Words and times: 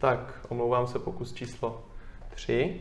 Tak, 0.00 0.46
omlouvám 0.48 0.86
se, 0.86 0.98
pokus 0.98 1.32
číslo 1.32 1.84
3. 2.30 2.80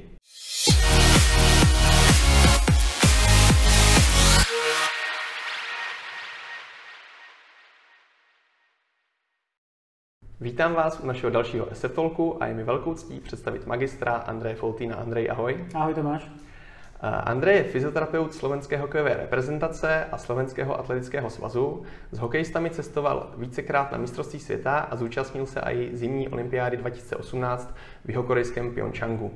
Vítám 10.40 10.74
vás 10.74 11.00
u 11.00 11.06
našeho 11.06 11.30
dalšího 11.30 11.68
SF 11.74 11.96
Talku 11.96 12.44
a 12.44 12.48
je 12.48 12.54
mi 12.54 12.64
velkou 12.64 12.94
ctí 12.94 13.20
představit 13.20 13.66
magistra 13.66 14.14
Andreje 14.14 14.56
Foltína. 14.56 14.96
Andrej, 14.96 15.30
ahoj. 15.32 15.68
Ahoj 15.74 15.94
Tomáš. 15.94 16.47
Andrej 17.02 17.56
je 17.56 17.64
fyzioterapeut 17.64 18.34
slovenské 18.34 18.78
hokejové 18.78 19.14
reprezentace 19.14 20.06
a 20.12 20.18
slovenského 20.18 20.80
atletického 20.80 21.30
svazu. 21.30 21.84
S 22.12 22.20
hokejistami 22.20 22.70
cestoval 22.70 23.32
vícekrát 23.38 23.92
na 23.92 23.98
mistrovství 23.98 24.40
světa 24.40 24.78
a 24.78 24.96
zúčastnil 24.96 25.46
se 25.46 25.60
i 25.60 25.90
zimní 25.94 26.30
olympiády 26.30 26.78
2018 26.78 27.76
v 28.06 28.10
jihokorejském 28.10 28.74
Pyeongchangu. 28.74 29.32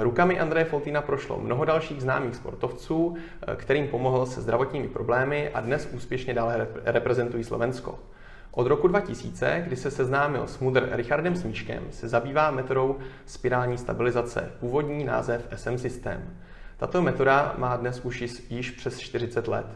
Rukami 0.00 0.40
Andreje 0.40 0.64
Foltína 0.64 1.02
prošlo 1.02 1.40
mnoho 1.40 1.64
dalších 1.64 2.02
známých 2.02 2.36
sportovců, 2.36 3.16
kterým 3.56 3.88
pomohl 3.88 4.26
se 4.26 4.40
zdravotními 4.40 4.88
problémy 4.88 5.50
a 5.54 5.60
dnes 5.60 5.88
úspěšně 5.92 6.34
dále 6.34 6.68
reprezentují 6.84 7.44
Slovensko. 7.44 7.98
Od 8.50 8.66
roku 8.66 8.88
2000, 8.88 9.62
kdy 9.66 9.76
se 9.76 9.90
seznámil 9.90 10.46
s 10.46 10.58
mudr 10.58 10.88
Richardem 10.92 11.36
Smíškem, 11.36 11.82
se 11.90 12.08
zabývá 12.08 12.50
metodou 12.50 12.98
spirální 13.26 13.78
stabilizace, 13.78 14.52
původní 14.60 15.04
název 15.04 15.48
SM 15.54 15.76
systém. 15.76 16.22
Tato 16.76 17.02
metoda 17.02 17.54
má 17.58 17.76
dnes 17.76 18.00
už 18.04 18.40
již 18.50 18.70
přes 18.70 18.98
40 18.98 19.48
let. 19.48 19.66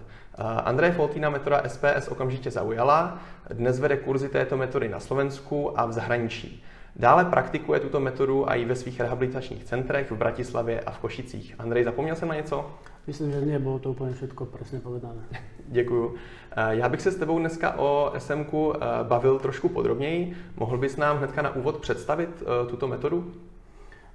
Andrej 0.65 0.93
Foltína 0.93 1.30
metoda 1.30 1.62
SPS 1.66 2.09
okamžitě 2.09 2.51
zaujala, 2.51 3.19
dnes 3.51 3.80
vede 3.80 3.97
kurzy 3.97 4.29
této 4.29 4.57
metody 4.57 4.88
na 4.88 5.01
Slovensku 5.01 5.80
a 5.80 5.87
v 5.87 5.93
zahraničí. 5.93 6.65
Dále 6.97 7.24
praktikuje 7.24 7.80
tuto 7.80 8.01
metodu 8.01 8.47
i 8.48 8.65
ve 8.65 8.74
svých 8.74 9.01
rehabilitačních 9.01 9.65
centrech 9.65 10.11
v 10.11 10.16
Bratislavě 10.16 10.80
a 10.80 10.91
v 10.91 10.98
Košicích. 10.98 11.55
Andrej, 11.59 11.85
zapomněl 11.85 12.16
jsem 12.16 12.29
na 12.29 12.35
něco? 12.35 12.71
Myslím, 13.07 13.33
že 13.33 13.40
nie, 13.40 13.59
bylo 13.59 13.79
to 13.79 13.90
úplně 13.90 14.15
všetko 14.15 14.46
přesně 14.46 14.80
povedané. 14.80 15.23
Děkuju. 15.68 16.15
Já 16.71 16.88
bych 16.88 17.01
se 17.01 17.10
s 17.10 17.16
tebou 17.16 17.38
dneska 17.38 17.79
o 17.79 18.12
SMK 18.18 18.52
bavil 19.02 19.38
trošku 19.38 19.68
podrobněji. 19.68 20.37
Mohl 20.57 20.79
bys 20.79 20.96
nám 20.96 21.16
hnedka 21.18 21.43
na 21.43 21.55
úvod 21.55 21.79
představit 21.79 22.43
tuto 22.68 22.88
metodu? 22.88 23.33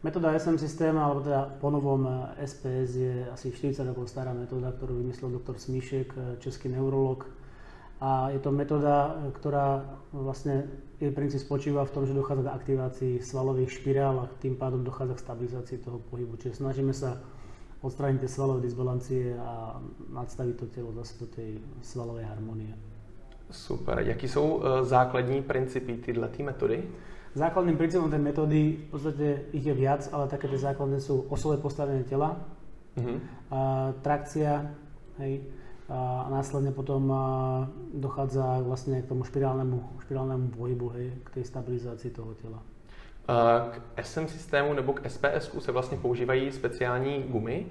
Metóda 0.04 0.36
SM 0.36 0.59
systém, 0.59 0.98
alebo 1.00 1.23
teda 1.23 1.48
ponovom 1.64 2.28
SPS 2.36 2.92
je 2.96 3.23
asi 3.32 3.56
40 3.56 3.88
rokov 3.88 4.12
stará 4.12 4.36
metóda, 4.36 4.76
ktorú 4.76 5.00
vymyslel 5.00 5.32
doktor 5.32 5.56
Smíšek, 5.56 6.12
český 6.44 6.68
neurolog. 6.68 7.23
A 8.04 8.28
je 8.36 8.40
to 8.44 8.52
metóda, 8.52 9.16
ktorá 9.31 9.80
vlastne 10.12 10.68
jej 11.00 11.08
princíp 11.16 11.40
spočíva 11.40 11.88
v 11.88 11.94
tom, 11.96 12.04
že 12.04 12.12
dochádza 12.12 12.44
k 12.44 12.52
aktivácii 12.52 13.14
svalových 13.24 13.80
špirál 13.80 14.20
a 14.20 14.30
tým 14.44 14.59
pádom 14.59 14.84
dochádza 14.84 15.16
k 15.16 15.24
stabilizácii 15.24 15.78
toho 15.80 16.04
pohybu. 16.12 16.36
Čiže 16.36 16.59
snažíme 16.59 16.92
sa 16.92 17.24
odstrániť 17.80 18.28
tie 18.28 18.31
svalové 18.31 18.68
disbalancie 18.68 19.40
a 19.40 19.80
nadstaviť 20.12 20.56
to 20.59 20.66
telo 20.68 20.92
zase 21.00 21.16
do 21.16 21.31
tej 21.31 21.64
svalovej 21.80 22.28
harmonie. 22.28 22.76
Super. 23.52 24.04
Jaký 24.04 24.28
jsou 24.28 24.64
základní 24.84 25.42
principy 25.42 25.96
tyhle 25.98 26.30
metody? 26.44 26.84
Základným 27.34 27.78
princípom 27.78 28.14
tej 28.14 28.22
metódy, 28.22 28.62
v 28.78 28.88
podstate 28.94 29.50
ich 29.58 29.66
je 29.66 29.73
viac, 29.73 30.06
ale 30.14 30.30
také 30.30 30.45
tie 30.45 30.62
základné 30.62 31.02
sú 31.02 31.26
osové 31.34 31.58
postavenie 31.58 32.06
tela, 32.06 32.38
uh-huh. 32.94 33.17
a 33.50 33.59
trakcia, 34.06 34.70
hej, 35.17 35.42
a 35.90 36.30
následne 36.30 36.72
potom 36.72 37.12
dochádza 37.94 38.62
vlastne 38.64 39.02
k 39.02 39.09
tomu 39.09 39.25
špirálnemu, 39.25 40.00
špirálnemu 40.06 40.48
pohybu, 40.53 40.88
hej, 40.95 41.12
k 41.25 41.30
tej 41.42 41.44
stabilizácii 41.44 42.12
toho 42.14 42.34
tela. 42.38 42.62
K 43.72 44.03
SM 44.03 44.28
systému 44.28 44.73
nebo 44.73 44.94
k 44.94 45.09
SPS 45.09 45.52
se 45.59 45.72
vlastně 45.72 45.97
používají 45.97 46.52
speciální 46.52 47.23
gumy. 47.23 47.66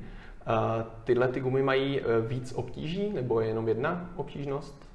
Tyhle 1.05 1.29
ty 1.29 1.41
gumy 1.41 1.63
mají 1.63 2.01
e, 2.01 2.21
víc 2.21 2.53
obtíží 2.53 3.13
nebo 3.13 3.41
je 3.41 3.48
jenom 3.48 3.69
jedna 3.69 4.11
obtížnost? 4.17 4.92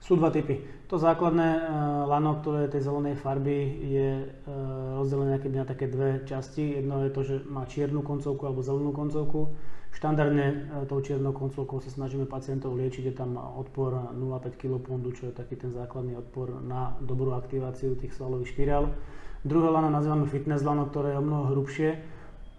Sú 0.00 0.14
dva 0.14 0.30
typy. 0.30 0.62
To 0.86 1.02
základné 1.02 1.48
uh, 1.58 1.62
lano, 2.06 2.38
ktoré 2.38 2.66
je 2.66 2.78
tej 2.78 2.82
zelenej 2.86 3.18
farby, 3.18 3.58
je 3.90 4.08
uh, 4.22 5.02
rozdelené 5.02 5.42
na 5.42 5.66
také 5.66 5.90
dve 5.90 6.22
časti. 6.22 6.78
Jedno 6.78 7.02
je 7.02 7.10
to, 7.10 7.20
že 7.26 7.34
má 7.50 7.66
čiernu 7.66 8.06
koncovku 8.06 8.46
alebo 8.46 8.62
zelenú 8.62 8.94
koncovku. 8.94 9.50
Štandardne 9.90 10.46
uh, 10.46 10.56
tou 10.86 11.02
čiernou 11.02 11.34
koncovkou 11.34 11.82
sa 11.82 11.90
snažíme 11.90 12.30
pacientov 12.30 12.78
liečiť, 12.78 13.10
je 13.10 13.14
tam 13.18 13.34
odpor 13.34 14.14
0,5 14.14 14.54
kP, 14.54 14.86
čo 15.18 15.22
je 15.26 15.32
taký 15.34 15.58
ten 15.58 15.74
základný 15.74 16.14
odpor 16.22 16.62
na 16.62 16.94
dobrú 17.02 17.34
aktiváciu 17.34 17.98
tých 17.98 18.14
svalových 18.14 18.54
špirál. 18.54 18.94
Druhé 19.42 19.74
lano 19.74 19.90
nazývame 19.90 20.30
fitness 20.30 20.62
lano, 20.62 20.86
ktoré 20.86 21.14
je 21.14 21.18
o 21.18 21.26
mnoho 21.26 21.50
hrubšie 21.50 21.90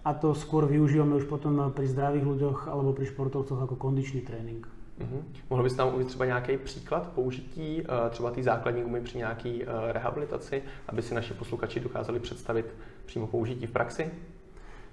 a 0.08 0.16
to 0.16 0.32
skôr 0.32 0.64
využívame 0.64 1.20
už 1.20 1.28
potom 1.28 1.60
pri 1.76 1.84
zdravých 1.84 2.24
ľuďoch 2.24 2.60
alebo 2.72 2.96
pri 2.96 3.12
športovcoch 3.12 3.60
ako 3.60 3.76
kondičný 3.76 4.24
tréning. 4.24 4.64
Mm-hmm. 5.00 5.22
Mohl 5.50 5.64
bys 5.64 5.78
nám 5.78 5.94
uvést 5.94 6.08
třeba 6.08 6.26
nějaký 6.26 6.58
příklad 6.58 7.12
použití 7.16 7.82
uh, 7.82 8.10
třeba 8.10 8.32
té 8.32 8.44
základní 8.44 8.82
gumy 8.82 9.02
při 9.02 9.18
nějaké 9.18 9.50
uh, 9.50 9.62
rehabilitaci, 9.92 10.64
aby 10.88 11.02
si 11.02 11.16
naši 11.16 11.34
posluchači 11.34 11.80
dokázali 11.80 12.20
představit 12.20 12.66
přímo 13.06 13.28
použití 13.28 13.66
v 13.66 13.72
praxi? 13.72 14.12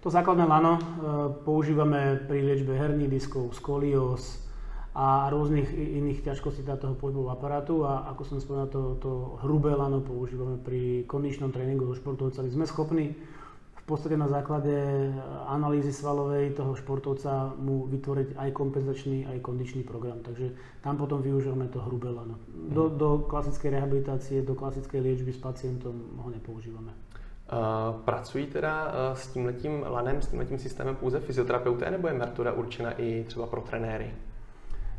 To 0.00 0.10
základné 0.10 0.44
lano 0.44 0.78
uh, 0.78 1.32
používame 1.32 2.20
pri 2.28 2.44
liečbe 2.44 2.76
herní 2.76 3.09
diskov, 3.09 3.56
skolios 3.56 4.44
a 4.94 5.26
rôznych 5.26 5.75
iných 5.75 6.22
ťažkostí 6.22 6.62
toho 6.62 6.94
pohybového 6.94 7.34
aparátu 7.34 7.82
a 7.82 8.15
ako 8.15 8.22
som 8.25 8.38
spomínal, 8.38 8.71
to, 8.71 8.94
to 9.03 9.41
hrubé 9.42 9.75
lano 9.75 9.98
používame 10.04 10.60
pri 10.62 11.03
kondičnom 11.10 11.50
tréningu 11.50 11.88
so 11.91 11.98
športovcami. 11.98 12.47
Sme 12.47 12.69
schopní 12.69 13.16
v 13.84 13.87
podstate 13.87 14.17
na 14.17 14.25
základe 14.25 14.72
analýzy 15.45 15.93
svalovej 15.93 16.56
toho 16.56 16.72
športovca 16.72 17.53
mu 17.61 17.84
vytvoriť 17.84 18.33
aj 18.33 18.49
kompenzačný, 18.56 19.28
aj 19.28 19.45
kondičný 19.45 19.84
program. 19.84 20.25
Takže 20.25 20.56
tam 20.81 20.97
potom 20.97 21.21
využívame 21.21 21.69
to 21.69 21.84
hrubé 21.84 22.09
lano. 22.09 22.41
Do, 22.49 22.89
mhm. 22.89 22.97
do 22.97 23.09
klasickej 23.28 23.71
rehabilitácie, 23.77 24.41
do 24.41 24.56
klasickej 24.56 25.00
liečby 25.05 25.37
s 25.37 25.41
pacientom 25.45 26.17
ho 26.17 26.28
nepoužívame. 26.33 26.97
Uh, 27.45 28.00
pracují 28.09 28.47
teda 28.47 28.72
uh, 28.84 28.91
s 29.12 29.28
tímhletím 29.28 29.84
lanem, 29.84 30.22
s 30.22 30.33
tímhletím 30.33 30.59
systémem 30.59 30.97
pouze 30.97 31.21
fyzioterapeuté, 31.21 31.91
nebo 31.91 32.09
je 32.09 32.15
metoda 32.15 32.53
určena 32.53 32.93
i 32.97 33.25
třeba 33.28 33.47
pro 33.47 33.61
trenéry? 33.61 34.11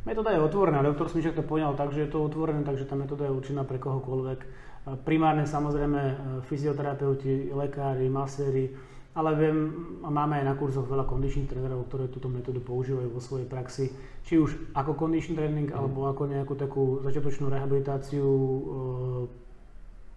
Metóda 0.06 0.32
je 0.32 0.40
otvorená. 0.40 0.82
Doktor 0.82 1.10
Smišek 1.10 1.36
to 1.36 1.42
poňal 1.42 1.74
tak, 1.74 1.90
že 1.92 2.06
je 2.06 2.14
to 2.14 2.24
otvorené, 2.24 2.62
takže 2.62 2.86
tá 2.86 2.94
metóda 2.94 3.26
je 3.26 3.34
určená 3.34 3.66
pre 3.66 3.82
kohokoľvek 3.82 4.46
Primárne 4.86 5.50
samozrejme 5.50 6.02
e, 6.02 6.16
fyzioterapeuti, 6.46 7.50
lekári, 7.50 8.06
maséri, 8.06 8.70
ale 9.18 9.34
viem, 9.34 9.58
máme 10.06 10.38
aj 10.38 10.46
na 10.46 10.54
kurzoch 10.54 10.86
veľa 10.86 11.10
kondičných 11.10 11.50
trénerov, 11.50 11.90
ktoré 11.90 12.06
túto 12.06 12.30
metódu 12.30 12.62
používajú 12.62 13.10
vo 13.10 13.18
svojej 13.18 13.50
praxi, 13.50 13.90
či 14.22 14.38
už 14.38 14.54
ako 14.78 14.94
kondičný 14.94 15.34
tréning, 15.42 15.74
mm. 15.74 15.78
alebo 15.78 16.06
ako 16.06 16.30
nejakú 16.30 16.54
takú 16.54 16.84
začiatočnú 17.02 17.50
rehabilitáciu 17.50 18.30
e, 18.30 18.62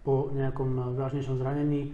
po 0.05 0.29
nejakom 0.37 0.93
vážnejšom 0.93 1.41
zranení, 1.41 1.89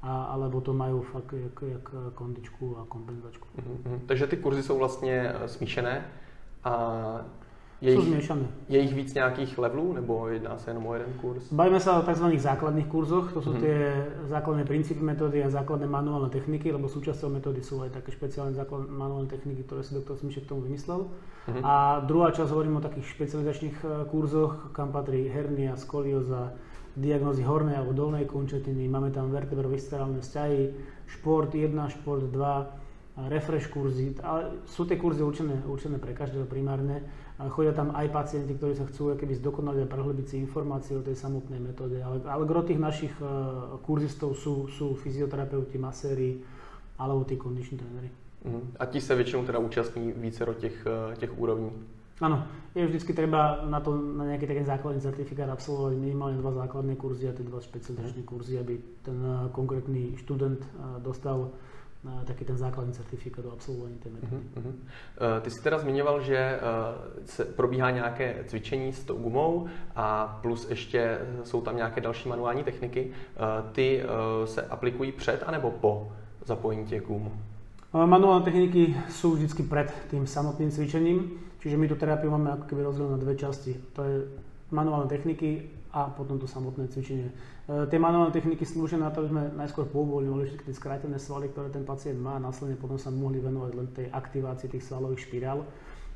a, 0.00 0.32
alebo 0.32 0.64
to 0.64 0.72
majú 0.72 1.04
fakt 1.12 1.32
jak, 1.32 1.56
jak 1.60 1.86
kondičku 2.16 2.76
a 2.80 2.88
kompenzačku. 2.88 3.48
Mm-hmm. 3.56 4.00
Takže 4.06 4.26
ty 4.26 4.36
kurzy 4.36 4.62
jsou 4.62 4.78
vlastně 4.78 5.34
e, 5.34 5.48
smíšené 5.48 6.04
a 6.64 6.74
je 7.84 7.92
sú 7.92 8.02
zmiešané. 8.08 8.46
Je 8.72 8.78
ich 8.80 8.94
víc 8.96 9.12
nejakých 9.14 9.58
levelů, 9.58 9.92
nebo 9.92 10.28
jedná 10.28 10.56
sa 10.56 10.72
jenom 10.72 10.86
o 10.86 10.94
jeden 10.96 11.12
kurz? 11.20 11.52
Bavíme 11.52 11.80
sa 11.80 12.00
o 12.00 12.02
tzv. 12.02 12.32
základných 12.40 12.88
kurzoch, 12.88 13.36
to 13.36 13.44
sú 13.44 13.52
mm-hmm. 13.52 13.64
tie 13.64 13.76
základné 14.32 14.64
princípy 14.64 15.04
metódy 15.04 15.44
a 15.44 15.52
základné 15.52 15.84
manuálne 15.84 16.32
techniky, 16.32 16.72
lebo 16.72 16.88
súčasťou 16.88 17.28
metódy 17.28 17.60
sú 17.60 17.84
aj 17.84 18.00
také 18.00 18.16
špeciálne 18.16 18.56
základné 18.56 18.88
manuálne 18.88 19.28
techniky, 19.28 19.68
ktoré 19.68 19.84
si 19.84 19.92
doktor 19.92 20.16
Smišek 20.16 20.48
tomu 20.48 20.64
vymyslel. 20.64 21.12
Mm-hmm. 21.44 21.60
A 21.60 22.00
druhá 22.08 22.32
časť 22.32 22.48
hovorím 22.48 22.80
o 22.80 22.86
takých 22.86 23.04
špecializačných 23.12 23.76
e, 23.84 23.86
kurzoch, 24.08 24.72
kam 24.72 24.88
patrí 24.88 25.28
hernia, 25.28 25.76
skolioza, 25.76 26.56
diagnózy 26.96 27.44
hornej 27.44 27.76
alebo 27.76 27.92
dolnej 27.92 28.24
končetiny, 28.24 28.88
máme 28.88 29.12
tam 29.12 29.28
vertebroviscerálne 29.28 30.24
vzťahy, 30.24 30.72
šport 31.10 31.52
1, 31.52 31.74
šport 32.00 32.32
2, 32.32 32.84
refresh 33.30 33.70
kurzy, 33.70 34.18
ale 34.26 34.66
sú 34.66 34.82
tie 34.86 34.98
kurzy 34.98 35.22
určené, 35.22 35.62
určené 35.66 36.02
pre 36.02 36.10
každého 36.10 36.50
primárne 36.50 37.06
Chodia 37.34 37.74
tam 37.74 37.90
aj 37.90 38.14
pacienti, 38.14 38.54
ktorí 38.54 38.78
sa 38.78 38.86
chcú 38.86 39.18
keby 39.18 39.34
zdokonaliť 39.42 39.82
a 39.82 39.90
prehlbiť 39.90 40.26
si 40.30 40.36
informácie 40.38 40.94
o 40.94 41.02
tej 41.02 41.18
samotnej 41.18 41.58
metóde. 41.58 41.98
Ale, 41.98 42.22
ale 42.30 42.46
gro 42.46 42.62
tých 42.62 42.78
našich 42.78 43.10
uh, 43.18 43.74
kurzistov 43.82 44.38
sú, 44.38 44.70
sú 44.70 44.94
fyzioterapeuti, 44.94 45.74
maséri 45.74 46.38
alebo 46.94 47.26
tí 47.26 47.34
kondiční 47.34 47.82
tréneri. 47.82 48.10
Uh-huh. 48.46 48.62
A 48.78 48.86
ti 48.86 49.02
sa 49.02 49.18
väčšinou 49.18 49.42
teda 49.42 49.58
účastní 49.58 50.14
vícero 50.14 50.54
těch, 50.54 50.78
uh, 50.86 51.10
těch 51.18 51.34
úrovní? 51.34 51.74
Áno, 52.22 52.46
je 52.70 52.86
vždycky 52.86 53.10
treba 53.10 53.66
na 53.66 53.82
to, 53.82 53.98
na 53.98 54.30
nejaký 54.30 54.46
taký 54.46 54.62
základný 54.62 55.02
certifikát 55.02 55.50
absolvovať 55.50 55.98
minimálne 55.98 56.38
dva 56.38 56.54
základné 56.54 56.94
kurzy 56.94 57.26
a 57.26 57.34
tie 57.34 57.42
dva 57.42 57.58
špecializačné 57.58 58.22
kurzy, 58.22 58.62
aby 58.62 58.78
ten 59.02 59.18
uh, 59.18 59.50
konkrétny 59.50 60.14
študent 60.22 60.62
dostal 61.02 61.50
taký 62.24 62.44
ten 62.44 62.56
základní 62.56 62.92
certifikát 62.92 63.44
o 63.44 63.52
absolvování 63.52 63.96
té 63.98 64.08
metody. 64.10 64.36
Uh-huh, 64.36 64.62
uh-huh. 64.62 65.40
Ty 65.40 65.50
jsi 65.50 65.62
teda 65.62 65.78
zmiňoval, 65.78 66.20
že 66.20 66.60
se 67.24 67.44
probíhá 67.44 67.90
nějaké 67.90 68.44
cvičení 68.46 68.92
s 68.92 69.04
tou 69.04 69.16
gumou 69.16 69.66
a 69.96 70.38
plus 70.42 70.70
ještě 70.70 71.18
jsou 71.44 71.60
tam 71.60 71.76
nějaké 71.76 72.00
další 72.00 72.28
manuální 72.28 72.64
techniky. 72.64 73.10
Ty 73.72 74.02
se 74.44 74.62
aplikují 74.62 75.12
před 75.12 75.42
anebo 75.46 75.70
po 75.70 76.12
zapojení 76.44 76.84
těch 76.84 77.02
gum? 77.02 77.32
Manuálne 77.94 78.42
techniky 78.42 78.90
sú 79.06 79.38
vždy 79.38 79.70
pred 79.70 79.86
tým 80.10 80.26
samotným 80.26 80.66
cvičením, 80.74 81.38
čiže 81.62 81.78
my 81.78 81.86
tú 81.86 81.94
terapiu 81.94 82.26
máme 82.26 82.50
ako 82.50 82.66
keby 82.66 82.82
rozdelené 82.82 83.14
na 83.14 83.22
dve 83.22 83.38
časti. 83.38 83.70
To 83.94 84.02
je 84.02 84.16
manuálne 84.74 85.06
techniky 85.06 85.70
a 85.94 86.10
potom 86.10 86.42
to 86.42 86.50
samotné 86.50 86.90
cvičenie. 86.90 87.30
E, 87.64 87.86
tie 87.88 87.96
manuálne 87.96 88.28
techniky 88.28 88.68
slúžia 88.68 89.00
na 89.00 89.08
to, 89.08 89.24
aby 89.24 89.32
sme 89.32 89.42
najskôr 89.56 89.88
pouvoľňovali 89.88 90.44
všetky 90.44 90.64
tie 90.68 90.76
skrátené 90.76 91.16
svaly, 91.16 91.48
ktoré 91.48 91.72
ten 91.72 91.84
pacient 91.84 92.20
má 92.20 92.36
a 92.36 92.44
následne 92.44 92.76
potom 92.76 93.00
sa 93.00 93.08
mohli 93.08 93.40
venovať 93.40 93.72
len 93.72 93.88
tej 93.88 94.06
aktivácii 94.12 94.68
tých 94.68 94.84
svalových 94.84 95.24
špirál. 95.24 95.64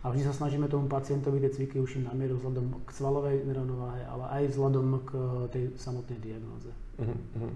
A 0.04 0.14
vždy 0.14 0.30
sa 0.30 0.32
snažíme 0.36 0.70
tomu 0.70 0.86
pacientovi 0.86 1.42
tie 1.42 1.50
cviky 1.50 1.82
ušiť 1.82 2.06
na 2.06 2.14
mieru 2.14 2.38
vzhľadom 2.38 2.86
k 2.86 2.90
svalovej 2.94 3.42
nerovnováhe, 3.42 4.06
ale 4.06 4.24
aj 4.30 4.42
vzhľadom 4.54 4.86
k 5.02 5.10
tej 5.50 5.62
samotnej 5.74 6.22
diagnóze. 6.22 6.70
Uh-huh. 7.02 7.50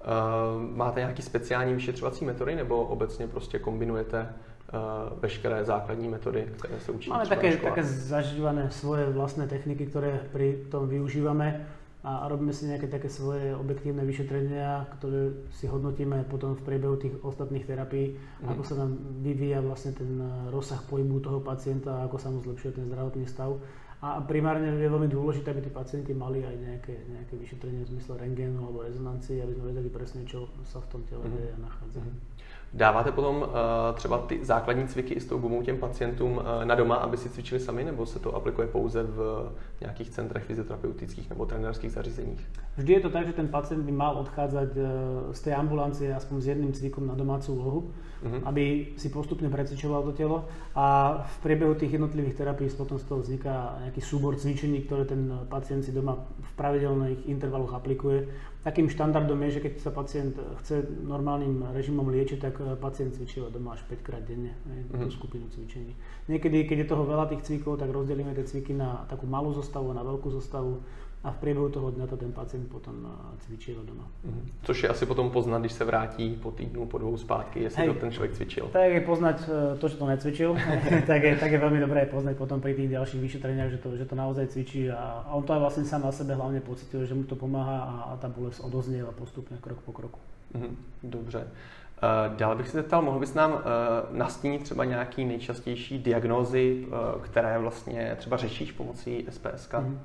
Uh, 0.00 0.62
máte 0.76 1.00
nějaký 1.00 1.22
speciální 1.22 1.74
vyšetřovací 1.74 2.24
metody 2.24 2.56
nebo 2.56 2.82
obecně 2.82 3.26
prostě 3.26 3.58
kombinujete 3.58 4.22
uh, 4.22 5.18
veškeré 5.20 5.64
základní 5.64 6.08
metody, 6.08 6.48
které 6.58 6.80
se 6.80 6.92
učí 6.92 7.10
Máme 7.10 7.26
také, 7.26 7.56
také 7.56 7.84
zažívané 7.84 8.70
svoje 8.70 9.10
vlastné 9.10 9.46
techniky, 9.50 9.86
ktoré 9.86 10.30
pri 10.32 10.70
tom 10.70 10.86
využívame 10.88 11.66
a 12.00 12.24
robíme 12.32 12.48
si 12.48 12.64
nejaké 12.64 12.88
také 12.88 13.12
svoje 13.12 13.52
objektívne 13.52 14.00
vyšetrenia, 14.08 14.88
ktoré 14.96 15.36
si 15.52 15.68
hodnotíme 15.68 16.24
potom 16.32 16.56
v 16.56 16.64
priebehu 16.64 16.96
tých 16.96 17.12
ostatných 17.20 17.68
terapií, 17.68 18.16
mm. 18.16 18.48
ako 18.56 18.62
sa 18.64 18.74
nám 18.80 18.96
vyvíja 19.20 19.60
vlastne 19.60 19.92
ten 19.92 20.16
rozsah 20.48 20.80
pohybu 20.88 21.20
toho 21.20 21.44
pacienta, 21.44 22.00
ako 22.08 22.16
sa 22.16 22.32
mu 22.32 22.40
zlepšuje 22.40 22.80
ten 22.80 22.88
zdravotný 22.88 23.28
stav. 23.28 23.60
A 24.00 24.16
primárne 24.24 24.80
je 24.80 24.88
veľmi 24.88 25.12
dôležité, 25.12 25.52
aby 25.52 25.60
tí 25.60 25.68
pacienti 25.68 26.16
mali 26.16 26.40
aj 26.40 26.56
nejaké, 26.56 27.04
nejaké 27.04 27.36
vyšetrenie 27.36 27.84
v 27.84 27.92
zmysle 27.92 28.16
rengénu 28.16 28.56
alebo 28.64 28.80
rezonancie, 28.80 29.44
aby 29.44 29.52
sme 29.52 29.76
vedeli 29.76 29.92
presne, 29.92 30.24
čo 30.24 30.48
sa 30.64 30.80
v 30.80 30.88
tom 30.88 31.04
tele 31.04 31.28
a 31.28 31.58
nachádza. 31.60 32.00
Mm-hmm. 32.00 32.48
Dáváte 32.74 33.12
potom 33.12 33.36
uh, 33.36 33.46
třeba 33.94 34.18
ty 34.18 34.44
základní 34.44 34.88
cviky 34.88 35.14
i 35.14 35.20
s 35.20 35.26
tou 35.26 35.38
gumou 35.38 35.62
těm 35.62 35.78
pacientům 35.78 36.32
uh, 36.32 36.64
na 36.64 36.74
doma, 36.74 36.94
aby 36.94 37.16
si 37.16 37.28
cvičili 37.28 37.60
sami, 37.60 37.84
nebo 37.84 38.06
se 38.06 38.18
to 38.18 38.34
aplikuje 38.34 38.66
pouze 38.66 39.02
v 39.02 39.48
nějakých 39.80 40.10
centrech 40.10 40.44
fyzioterapeutických 40.44 41.30
nebo 41.30 41.46
trenérských 41.46 41.92
zařízeních? 41.92 42.48
Vždy 42.76 42.92
je 42.92 43.00
to 43.00 43.10
tak, 43.10 43.26
že 43.26 43.32
ten 43.32 43.48
pacient 43.48 43.84
by 43.84 43.92
mal 43.92 44.16
odchádzať 44.18 44.68
uh, 44.76 45.32
z 45.32 45.40
tej 45.40 45.54
ambulancie 45.54 46.14
aspoň 46.14 46.40
s 46.40 46.46
jedným 46.46 46.72
cvikom 46.72 47.06
na 47.06 47.14
domácu 47.14 47.54
úlohu, 47.54 47.90
uh-huh. 48.22 48.40
aby 48.44 48.94
si 48.96 49.08
postupne 49.08 49.50
precvičoval 49.50 50.02
to 50.02 50.12
telo 50.12 50.44
a 50.74 51.18
v 51.26 51.36
priebehu 51.42 51.74
tých 51.74 51.92
jednotlivých 51.92 52.34
terapií 52.34 52.70
potom 52.70 52.98
z 52.98 53.04
toho 53.04 53.20
vzniká 53.20 53.82
nejaký 53.82 54.00
súbor 54.00 54.36
cvičení, 54.36 54.86
ktoré 54.86 55.04
ten 55.04 55.26
pacient 55.50 55.82
si 55.82 55.92
doma 55.92 56.22
v 56.38 56.52
pravidelných 56.54 57.26
intervaloch 57.26 57.74
aplikuje 57.74 58.28
Takým 58.60 58.92
štandardom 58.92 59.40
je, 59.48 59.56
že 59.56 59.60
keď 59.64 59.72
sa 59.80 59.88
pacient 59.88 60.36
chce 60.60 60.84
normálnym 61.08 61.72
režimom 61.72 62.04
liečiť, 62.12 62.38
tak 62.44 62.60
eh, 62.60 62.76
pacient 62.76 63.16
cvičí 63.16 63.40
doma 63.48 63.72
až 63.72 63.88
5 63.88 64.04
krát 64.04 64.20
denne, 64.20 64.52
mm-hmm. 64.68 65.08
skupinu 65.08 65.48
cvičení. 65.48 65.96
Niekedy, 66.28 66.68
keď 66.68 66.84
je 66.84 66.90
toho 66.92 67.08
veľa 67.08 67.32
tých 67.32 67.44
cvikov, 67.48 67.80
tak 67.80 67.88
rozdelíme 67.88 68.36
tie 68.36 68.44
cviky 68.44 68.76
na 68.76 69.08
takú 69.08 69.24
malú 69.24 69.56
zostavu, 69.56 69.96
na 69.96 70.04
veľkú 70.04 70.28
zostavu 70.28 70.84
a 71.20 71.30
v 71.30 71.36
priebehu 71.36 71.68
toho 71.68 71.92
dňa 71.92 72.06
to 72.08 72.16
ten 72.16 72.32
pacient 72.32 72.64
potom 72.72 73.04
eh, 73.04 73.36
cvičí 73.44 73.76
doma. 73.76 74.08
Mm-hmm. 74.24 74.64
Což 74.64 74.82
je 74.82 74.88
asi 74.88 75.06
potom 75.06 75.30
poznat, 75.30 75.58
když 75.60 75.72
se 75.72 75.84
vrátí 75.84 76.38
po 76.42 76.50
týdnu, 76.50 76.86
po 76.86 76.98
dvou 76.98 77.16
zpátky, 77.16 77.62
jestli 77.62 77.82
Hej, 77.82 77.94
to 77.94 78.00
ten 78.00 78.12
člověk 78.12 78.32
cvičil. 78.32 78.68
Tak 78.72 78.92
je 78.92 79.00
poznať 79.00 79.36
eh, 79.42 79.78
to, 79.78 79.88
že 79.88 79.96
to 79.96 80.06
necvičil, 80.06 80.56
tak, 81.06 81.22
je, 81.22 81.36
tak 81.36 81.52
je 81.52 81.58
veľmi 81.58 81.80
dobré 81.80 82.06
poznať 82.06 82.36
potom 82.36 82.60
pri 82.60 82.74
tých 82.74 82.90
ďalších 82.90 83.20
vyšetreniach, 83.20 83.70
že 83.70 83.78
to, 83.78 83.96
že 83.96 84.04
to 84.08 84.14
naozaj 84.16 84.46
cvičí 84.46 84.90
a, 84.90 85.28
a 85.28 85.36
on 85.36 85.44
to 85.44 85.52
aj 85.52 85.60
vlastne 85.60 85.84
sám 85.84 86.08
na 86.08 86.12
sebe 86.12 86.34
hlavne 86.34 86.60
pocituje, 86.64 87.04
že 87.06 87.14
mu 87.14 87.28
to 87.28 87.36
pomáha 87.36 87.78
a, 87.84 87.94
a 88.12 88.16
tá 88.16 88.32
bolesť 88.32 88.64
odoznieva 88.64 89.12
postupne 89.12 89.60
krok 89.60 89.84
po 89.84 89.92
kroku. 89.92 90.18
Mm-hmm. 90.56 90.74
Dobře. 91.02 91.38
Uh, 92.00 92.36
dál 92.36 92.56
bych 92.56 92.68
se 92.68 92.76
zeptal, 92.76 93.02
mohl 93.02 93.18
bys 93.18 93.34
nám 93.34 93.60
nastínit 94.10 94.62
třeba 94.62 94.84
nějaký 94.84 95.24
nejčastější 95.24 95.98
diagnózy, 95.98 96.86
které 97.22 97.58
vlastně 97.58 98.16
třeba 98.16 98.36
řešíš 98.36 98.72
pomocí 98.72 99.26
SPSK? 99.30 99.72
Mm-hmm. 99.74 99.98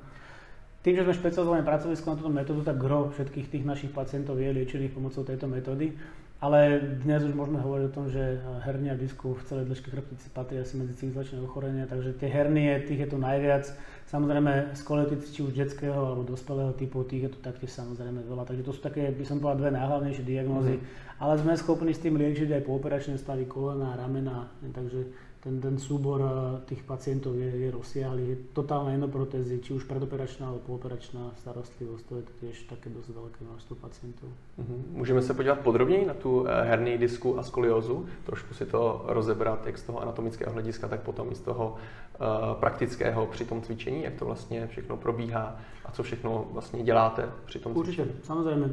Tým, 0.86 0.94
že 0.94 1.02
sme 1.02 1.18
špecializované 1.18 1.66
pracovisko 1.66 2.14
na 2.14 2.14
túto 2.14 2.30
metódu, 2.30 2.62
tak 2.62 2.78
gro 2.78 3.10
všetkých 3.10 3.50
tých 3.50 3.66
našich 3.66 3.90
pacientov 3.90 4.38
je 4.38 4.54
liečených 4.54 4.94
pomocou 4.94 5.26
tejto 5.26 5.50
metódy. 5.50 5.98
Ale 6.38 6.78
dnes 7.02 7.26
už 7.26 7.34
môžeme 7.34 7.58
hovoriť 7.58 7.84
o 7.90 7.94
tom, 7.96 8.06
že 8.06 8.38
hernia 8.62 8.94
disku 8.94 9.34
v 9.34 9.42
celej 9.50 9.66
dĺžke 9.66 9.90
chrbtice 9.90 10.30
patrí 10.30 10.62
asi 10.62 10.78
medzi 10.78 10.94
civilizačné 10.94 11.42
ochorenia, 11.42 11.90
takže 11.90 12.14
tie 12.14 12.30
hernie, 12.30 12.86
tých 12.86 13.02
je 13.02 13.08
tu 13.10 13.18
najviac. 13.18 13.66
Samozrejme, 14.06 14.78
skoliotici 14.78 15.26
či 15.34 15.40
už 15.42 15.58
detského 15.58 15.98
alebo 15.98 16.22
dospelého 16.22 16.70
typu, 16.78 17.02
tých 17.02 17.26
je 17.26 17.30
tu 17.34 17.38
taktiež 17.42 17.74
samozrejme 17.74 18.22
veľa. 18.22 18.46
Takže 18.46 18.62
to 18.62 18.70
sú 18.70 18.78
také, 18.78 19.10
by 19.10 19.26
som 19.26 19.42
povedal, 19.42 19.66
dve 19.66 19.70
najhlavnejšie 19.74 20.22
diagnózy. 20.22 20.78
Mm. 20.78 20.82
Ale 21.18 21.34
sme 21.42 21.58
schopní 21.58 21.98
s 21.98 22.04
tým 22.04 22.14
liečiť 22.14 22.54
aj 22.54 22.62
pooperačné 22.62 23.18
stavy 23.18 23.42
kolena, 23.50 23.98
ramena, 23.98 24.54
takže 24.62 25.25
ten, 25.46 25.62
ten 25.62 25.78
súbor 25.78 26.18
eh, 26.18 26.30
tých 26.66 26.82
pacientov 26.82 27.38
je, 27.38 27.46
je 27.46 27.68
rozsiahly. 27.70 28.22
Je 28.26 28.36
totálna 28.50 28.98
enoprotézy, 28.98 29.62
či 29.62 29.78
už 29.78 29.86
predoperačná 29.86 30.50
alebo 30.50 30.74
pooperačná 30.74 31.30
starostlivosť, 31.38 32.02
to 32.02 32.12
je 32.18 32.24
to 32.26 32.32
tiež 32.42 32.56
také 32.66 32.90
dosť 32.90 33.14
veľké 33.14 33.40
množstvo 33.46 33.74
pacientov. 33.78 34.26
Uh-huh. 34.58 34.78
Můžeme 34.90 35.22
se 35.22 35.34
podívat 35.34 35.62
podrobněji 35.62 36.06
na 36.06 36.14
tu 36.14 36.42
eh, 36.42 36.62
herní 36.66 36.98
disku 36.98 37.38
a 37.38 37.42
skoliózu, 37.42 38.06
trošku 38.26 38.54
si 38.54 38.66
to 38.66 39.06
rozebrat 39.06 39.66
jak 39.66 39.78
z 39.78 39.82
toho 39.82 40.02
anatomického 40.02 40.52
hlediska, 40.52 40.88
tak 40.88 41.00
potom 41.00 41.30
i 41.30 41.34
z 41.34 41.40
toho 41.40 41.74
uh, 41.74 42.26
praktického 42.60 43.26
při 43.26 43.44
tom 43.44 43.62
cvičení, 43.62 44.02
jak 44.02 44.14
to 44.14 44.24
vlastně 44.24 44.66
všechno 44.66 44.96
probíhá 44.96 45.56
a 45.84 45.92
co 45.92 46.02
všechno 46.02 46.46
vlastně 46.52 46.82
děláte 46.82 47.28
při 47.44 47.58
tom 47.58 47.76
Určite, 47.76 48.02
cvičení. 48.02 48.20
samozrejme, 48.22 48.66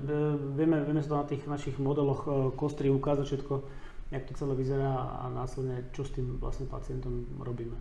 vieme, 0.56 0.82
vieme 0.82 1.02
sa 1.04 1.10
to 1.10 1.16
na 1.16 1.24
tých 1.24 1.44
našich 1.48 1.78
modeloch 1.80 2.26
kostry 2.56 2.90
ukázať 2.90 3.26
všetko 3.26 3.54
jak 4.14 4.30
to 4.30 4.34
celé 4.38 4.54
vyzerá 4.54 4.94
a 4.94 5.30
následne 5.34 5.90
čo 5.92 6.06
s 6.06 6.14
tým 6.14 6.38
vlastne 6.38 6.70
pacientom 6.70 7.26
robíme. 7.42 7.74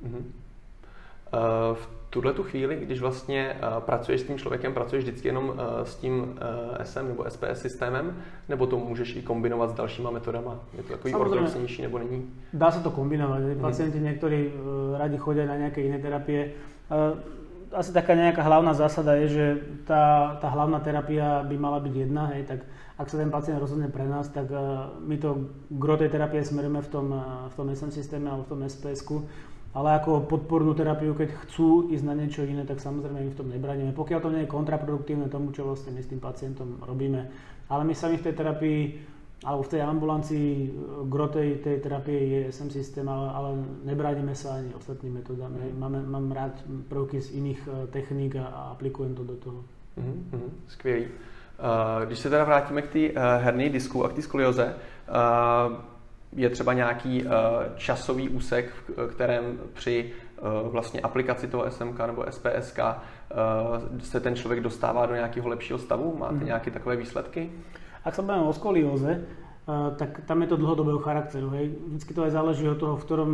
Uh-huh. 0.00 0.24
V 1.74 1.84
tuhle 2.10 2.32
tu 2.32 2.42
chvíli, 2.42 2.76
když 2.86 3.00
vlastně 3.00 3.56
pracuješ 3.78 4.20
s 4.20 4.24
tím 4.24 4.38
člověkem, 4.38 4.74
pracuješ 4.74 5.04
vždycky 5.04 5.28
jenom 5.28 5.52
s 5.82 5.96
tím 5.96 6.38
SM 6.82 7.08
nebo 7.08 7.24
SPS 7.28 7.60
systémem, 7.60 8.16
nebo 8.48 8.66
to 8.66 8.78
můžeš 8.78 9.16
i 9.16 9.22
kombinovat 9.22 9.70
s 9.70 9.74
dalšíma 9.74 10.10
metodama? 10.10 10.60
Je 10.76 10.82
to 10.82 10.92
takový 10.92 11.14
ortodoxnější 11.14 11.82
nebo 11.82 11.98
není? 11.98 12.30
Dá 12.52 12.70
se 12.70 12.80
to 12.80 12.90
kombinovat. 12.90 13.40
Mhm. 13.40 13.60
Pacienti 13.60 13.98
niektorí 13.98 14.54
radi 14.98 15.18
chodia 15.18 15.44
na 15.46 15.58
nejaké 15.58 15.82
iné 15.82 15.98
terapie. 15.98 16.54
Asi 17.74 17.90
taká 17.90 18.14
nejaká 18.14 18.46
hlavná 18.46 18.70
zásada 18.70 19.18
je, 19.18 19.26
že 19.34 19.46
tá, 19.82 20.38
tá 20.38 20.46
hlavná 20.54 20.78
terapia 20.78 21.42
by 21.42 21.58
mala 21.58 21.82
byť 21.82 21.94
jedna, 22.06 22.30
hej, 22.30 22.46
tak 22.46 22.62
ak 22.94 23.10
sa 23.10 23.18
ten 23.18 23.26
pacient 23.26 23.58
rozhodne 23.58 23.90
pre 23.90 24.06
nás, 24.06 24.30
tak 24.30 24.46
eh, 24.54 24.58
my 25.02 25.18
to 25.18 25.50
gro 25.74 25.98
tej 25.98 26.14
terapie 26.14 26.46
smerujeme 26.46 26.78
v 26.78 26.90
tom, 26.90 27.06
eh, 27.10 27.22
v 27.50 27.54
tom 27.58 27.66
SM 27.74 27.90
systéme 27.90 28.30
alebo 28.30 28.46
v 28.46 28.50
tom 28.54 28.60
sps 28.62 29.02
ale 29.74 29.98
ako 29.98 30.30
podpornú 30.30 30.70
terapiu, 30.70 31.18
keď 31.18 31.34
chcú 31.34 31.90
ísť 31.90 32.06
na 32.06 32.14
niečo 32.14 32.46
iné, 32.46 32.62
tak 32.62 32.78
samozrejme 32.78 33.26
my 33.26 33.30
v 33.34 33.38
tom 33.42 33.50
nebraníme. 33.50 33.90
Pokiaľ 33.90 34.20
to 34.22 34.30
nie 34.30 34.46
je 34.46 34.54
kontraproduktívne 34.54 35.26
tomu, 35.26 35.50
čo 35.50 35.66
vlastne 35.66 35.90
my 35.90 35.98
s 35.98 36.06
tým 36.06 36.22
pacientom 36.22 36.78
robíme. 36.86 37.26
Ale 37.66 37.82
my 37.82 37.90
sami 37.90 38.14
v 38.14 38.30
tej 38.30 38.38
terapii 38.38 38.80
alebo 39.42 39.66
v 39.66 39.72
tej 39.74 39.82
ambulancii 39.82 40.48
eh, 40.62 40.68
gro 41.10 41.26
tej, 41.26 41.58
tej 41.58 41.82
terapie 41.82 42.14
je 42.14 42.40
SM 42.54 42.70
systém, 42.70 43.02
ale, 43.10 43.26
ale 43.34 43.50
nebránime 43.82 44.38
sa 44.38 44.62
ani 44.62 44.70
ostatnými 44.78 45.18
metodami. 45.18 45.58
Máme, 45.74 46.06
mám 46.06 46.30
rád 46.30 46.54
prvky 46.86 47.18
z 47.18 47.42
iných 47.42 47.90
techník 47.90 48.38
a, 48.38 48.46
a 48.46 48.60
aplikujem 48.78 49.18
to 49.18 49.26
do 49.26 49.36
toho. 49.42 49.60
Mm-hmm, 49.98 50.50
skvělý. 50.70 51.33
Eh, 51.58 52.06
když 52.06 52.18
se 52.18 52.30
teda 52.30 52.44
vrátíme 52.44 52.82
k 52.82 52.88
té 52.88 52.98
eh, 52.98 53.12
herní 53.36 53.68
disku 53.68 54.04
a 54.04 54.08
k 54.08 54.12
té 54.12 54.22
skolioze, 54.22 54.74
eh, 55.08 55.94
je 56.32 56.50
třeba 56.50 56.72
nějaký 56.72 57.24
časový 57.76 58.28
úsek, 58.28 58.74
v 58.96 59.06
kterém 59.06 59.58
při 59.72 60.12
vlastně 60.70 61.00
aplikaci 61.00 61.46
toho 61.46 61.70
SMK 61.70 62.06
nebo 62.06 62.24
SPSK 62.30 62.78
se 63.98 64.20
ten 64.20 64.36
člověk 64.36 64.60
dostává 64.60 65.06
do 65.06 65.14
nějakého 65.14 65.48
lepšího 65.48 65.78
stavu? 65.78 66.16
Máte 66.18 66.34
mm. 66.34 66.44
nějaké 66.44 66.70
takové 66.70 66.96
výsledky? 66.96 67.50
Ak 68.04 68.14
sa 68.14 68.22
bavíme 68.22 68.50
o 68.50 68.52
skolióze, 68.52 69.22
tak 69.96 70.26
tam 70.26 70.42
je 70.42 70.48
to 70.48 70.56
dlhodobého 70.56 70.98
charakteru. 70.98 71.50
Hej. 71.50 71.70
Vždycky 71.86 72.14
to 72.14 72.22
aj 72.22 72.30
záleží 72.30 72.68
od 72.68 72.78
toho, 72.82 72.96
v 72.96 73.04
ktorom 73.04 73.30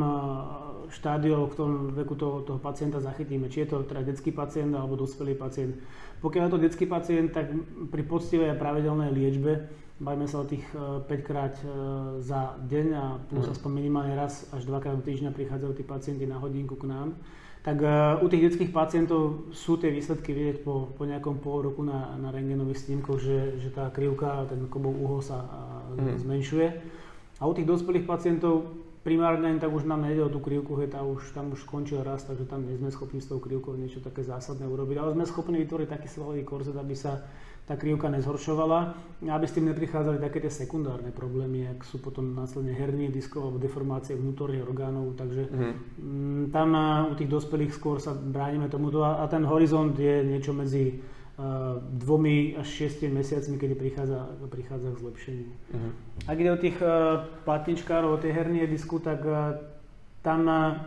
štádiu, 0.90 1.46
v 1.46 1.52
ktorom 1.54 1.74
veku 1.94 2.14
toho, 2.18 2.42
toho 2.42 2.58
pacienta 2.58 2.98
zachytíme. 2.98 3.46
Či 3.46 3.64
je 3.64 3.68
to 3.74 3.86
teda 3.86 4.02
detský 4.02 4.34
pacient 4.34 4.74
alebo 4.74 4.98
dospelý 4.98 5.38
pacient. 5.38 5.78
Pokiaľ 6.20 6.42
je 6.46 6.52
to 6.52 6.64
detský 6.64 6.84
pacient, 6.84 7.32
tak 7.32 7.48
pri 7.88 8.02
poctivej 8.04 8.52
a 8.52 8.60
pravidelnej 8.60 9.08
liečbe, 9.08 9.70
bavíme 10.00 10.26
sa 10.26 10.40
o 10.40 10.48
tých 10.48 10.64
5 10.72 11.06
e, 11.06 11.16
krát 11.20 11.54
e, 11.60 11.64
za 12.24 12.56
deň 12.56 12.86
a 12.96 13.04
plus 13.28 13.46
mm. 13.46 13.52
aspoň 13.52 13.70
minimálne 13.70 14.16
raz 14.16 14.48
až 14.48 14.64
dvakrát 14.64 14.96
do 14.96 15.04
týždňa 15.04 15.30
prichádzajú 15.36 15.72
tí 15.76 15.84
pacienti 15.84 16.24
na 16.24 16.40
hodinku 16.40 16.80
k 16.80 16.88
nám, 16.88 17.20
tak 17.60 17.84
e, 17.84 17.88
u 18.24 18.26
tých 18.32 18.48
detských 18.48 18.72
pacientov 18.72 19.52
sú 19.52 19.76
tie 19.76 19.92
výsledky 19.92 20.32
vidieť 20.32 20.64
po, 20.64 20.88
po 20.96 21.04
nejakom 21.04 21.44
pol 21.44 21.68
roku 21.68 21.84
na, 21.84 22.16
na 22.16 22.32
rengenových 22.32 22.88
snímkoch, 22.88 23.20
že, 23.20 23.60
že 23.60 23.68
tá 23.68 23.92
krivka, 23.92 24.48
ten 24.48 24.64
kobov 24.72 24.96
uhol 24.96 25.20
sa 25.20 25.44
mm. 26.00 26.16
zmenšuje. 26.24 26.68
A 27.40 27.48
u 27.48 27.52
tých 27.52 27.68
dospelých 27.68 28.08
pacientov 28.08 28.72
primárne 29.00 29.56
tak 29.56 29.72
už 29.72 29.88
nám 29.88 30.04
nejde 30.04 30.24
o 30.24 30.32
tú 30.32 30.40
krivku, 30.44 30.76
hej, 30.76 30.92
tá 30.92 31.00
už, 31.00 31.32
tam 31.32 31.56
už 31.56 31.64
skončil 31.64 32.04
raz, 32.04 32.24
takže 32.28 32.44
tam 32.44 32.68
nie 32.68 32.76
sme 32.76 32.92
schopní 32.92 33.24
s 33.24 33.28
tou 33.32 33.40
krivkou 33.40 33.76
niečo 33.76 34.04
také 34.04 34.20
zásadné 34.20 34.68
urobiť, 34.68 34.96
ale 35.00 35.16
sme 35.16 35.24
schopní 35.24 35.56
vytvoriť 35.64 35.88
taký 35.88 36.08
svalový 36.08 36.44
korzet, 36.44 36.76
aby 36.76 36.92
sa 36.92 37.24
tá 37.70 37.78
krivka 37.78 38.10
nezhoršovala, 38.10 38.98
aby 39.30 39.46
s 39.46 39.54
tým 39.54 39.70
neprichádzali 39.70 40.18
také 40.18 40.42
tie 40.42 40.50
sekundárne 40.50 41.14
problémy, 41.14 41.70
ak 41.70 41.86
sú 41.86 42.02
potom 42.02 42.34
následne 42.34 42.74
hernie 42.74 43.14
diskov 43.14 43.46
alebo 43.46 43.62
deformácie 43.62 44.18
vnútorných 44.18 44.66
orgánov, 44.66 45.14
takže 45.14 45.46
mm. 45.46 45.74
tam 46.50 46.68
u 47.06 47.14
tých 47.14 47.30
dospelých 47.30 47.70
skôr 47.70 48.02
sa 48.02 48.10
bránime 48.10 48.66
tomuto 48.66 49.06
a, 49.06 49.22
a 49.22 49.30
ten 49.30 49.46
horizont 49.46 49.94
je 49.94 50.26
niečo 50.26 50.50
medzi 50.50 50.98
dvomi 51.96 52.52
až 52.60 52.68
šiestimi 52.68 53.24
mesiacmi, 53.24 53.56
kedy 53.56 53.74
prichádza, 53.74 54.28
prichádza 54.52 54.92
k 54.92 55.00
zlepšeniu. 55.00 55.48
Uh-huh. 55.48 55.92
Ak 56.28 56.36
ide 56.36 56.52
o 56.52 56.60
tých 56.60 56.76
uh, 56.84 57.24
platničkárov, 57.48 58.16
o 58.16 58.20
tie 58.20 58.28
hernie 58.28 58.68
disku, 58.68 59.00
tak 59.00 59.24
uh, 59.24 59.56
tam 60.20 60.40
uh, 60.44 60.84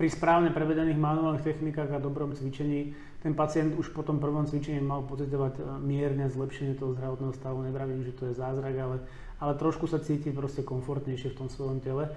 pri 0.00 0.08
správne 0.08 0.48
prevedených 0.48 0.96
manuálnych 0.96 1.44
technikách 1.44 1.92
a 1.92 2.00
dobrom 2.00 2.32
cvičení 2.32 2.96
ten 3.22 3.38
pacient 3.38 3.78
už 3.78 3.94
po 3.94 4.02
tom 4.02 4.18
prvom 4.18 4.42
cvičení 4.50 4.82
mal 4.82 5.06
pocitovať 5.06 5.78
mierne 5.78 6.26
zlepšenie 6.26 6.74
toho 6.74 6.90
zdravotného 6.98 7.30
stavu. 7.38 7.62
Nevravím, 7.62 8.02
že 8.02 8.18
to 8.18 8.26
je 8.26 8.34
zázrak, 8.34 8.74
ale, 8.74 8.98
ale 9.38 9.52
trošku 9.54 9.86
sa 9.86 10.02
cíti 10.02 10.34
proste 10.34 10.66
komfortnejšie 10.66 11.30
v 11.30 11.38
tom 11.38 11.46
svojom 11.46 11.78
tele. 11.78 12.10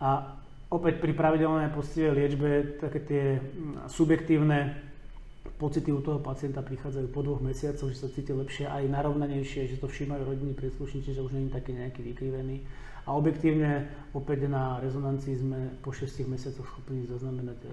A 0.00 0.40
opäť 0.72 1.04
pri 1.04 1.12
pravidelnej 1.12 1.68
poctivej 1.76 2.16
liečbe 2.16 2.48
také 2.80 3.00
tie 3.04 3.24
subjektívne 3.92 4.89
pocity 5.60 5.92
u 5.92 6.00
toho 6.00 6.16
pacienta 6.16 6.64
prichádzajú 6.64 7.12
po 7.12 7.20
dvoch 7.20 7.44
mesiacoch, 7.44 7.92
že 7.92 8.00
sa 8.00 8.08
cíti 8.08 8.32
lepšie 8.32 8.64
aj 8.64 8.88
narovnanejšie, 8.88 9.68
že 9.68 9.76
to 9.76 9.92
všímajú 9.92 10.24
rodinní 10.24 10.56
príslušníci, 10.56 11.12
že 11.12 11.20
už 11.20 11.36
je 11.36 11.52
taký 11.52 11.76
nejaký 11.76 12.00
vykrivený. 12.00 12.64
A 13.04 13.12
objektívne 13.12 13.88
opäť 14.12 14.48
na 14.48 14.80
rezonancii 14.80 15.36
sme 15.36 15.76
po 15.84 15.92
6 15.92 16.24
mesiacoch 16.28 16.64
schopní 16.68 17.08
zaznamenať 17.08 17.58
e, 17.64 17.68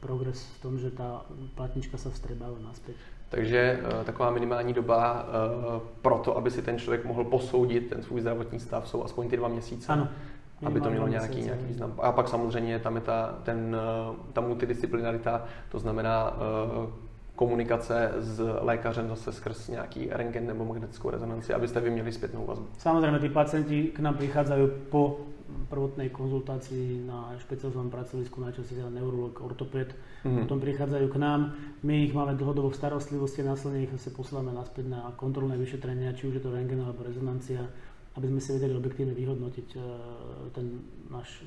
progres 0.00 0.40
v 0.40 0.58
tom, 0.60 0.74
že 0.80 0.90
tá 0.90 1.24
platnička 1.56 2.00
sa 2.00 2.08
vstrebáva 2.08 2.56
naspäť. 2.60 2.96
Takže 3.28 3.60
e, 3.80 4.04
taková 4.04 4.30
minimální 4.30 4.72
doba 4.72 5.00
e, 5.00 5.22
pro 6.02 6.18
to, 6.18 6.36
aby 6.36 6.50
si 6.50 6.62
ten 6.62 6.78
člověk 6.78 7.04
mohl 7.04 7.24
posoudit 7.24 7.88
ten 7.88 8.02
svůj 8.02 8.20
zdravotní 8.20 8.60
stav, 8.60 8.88
jsou 8.88 9.04
aspoň 9.04 9.28
ty 9.28 9.36
dva 9.36 9.48
měsíce. 9.48 9.92
Ano. 9.92 10.08
Aby 10.66 10.80
to 10.80 10.90
mělo 10.90 11.08
nějaký, 11.08 11.42
nějaký 11.42 11.64
význam. 11.64 11.94
A 12.02 12.12
pak 12.12 12.28
samozřejmě 12.28 12.78
tam 12.78 12.94
je 12.94 13.00
ta, 13.00 13.38
ten, 13.42 13.76
e, 13.76 14.32
ta 14.32 14.40
multidisciplinarita, 14.40 15.44
to 15.68 15.78
znamená 15.78 16.36
e, 16.36 17.03
komunikace 17.34 18.12
s 18.18 18.40
lékařem 18.60 19.08
zase 19.08 19.32
skrz 19.32 19.68
nějaký 19.68 20.08
rengen 20.10 20.46
nebo 20.46 20.64
magnetickou 20.64 21.10
rezonanci, 21.10 21.54
abyste 21.54 21.80
vy 21.80 21.90
měli 21.90 22.12
zpětnou 22.12 22.46
vazbu. 22.46 22.66
Samozrejme, 22.78 23.18
tí 23.18 23.28
pacienti 23.28 23.90
k 23.90 23.98
nám 23.98 24.14
prichádzajú 24.14 24.90
po 24.90 25.26
prvotnej 25.68 26.10
konzultácii 26.10 27.04
na 27.06 27.34
špecializovanom 27.38 27.90
pracovisku, 27.90 28.40
najčastejšie 28.40 28.90
neurolog, 28.90 29.40
ortoped, 29.42 29.94
mm-hmm. 29.94 30.46
potom 30.46 30.58
prichádzajú 30.60 31.06
k 31.10 31.16
nám, 31.20 31.40
my 31.82 31.94
ich 32.04 32.14
máme 32.14 32.38
dlhodobo 32.38 32.70
v 32.70 32.78
starostlivosti, 32.78 33.42
následne 33.42 33.86
ich 33.86 33.92
zase 33.92 34.14
posielame 34.14 34.54
naspäť 34.54 34.88
na 34.88 35.12
kontrolné 35.18 35.58
vyšetrenia, 35.58 36.16
či 36.16 36.30
už 36.30 36.38
je 36.38 36.42
to 36.42 36.54
rengen 36.54 36.80
alebo 36.80 37.02
rezonancia, 37.02 37.66
aby 38.14 38.26
sme 38.30 38.40
si 38.40 38.50
vedeli 38.54 38.72
objektívne 38.78 39.14
vyhodnotiť 39.14 39.68
uh, 39.74 39.82
ten 40.54 40.80
náš 41.10 41.42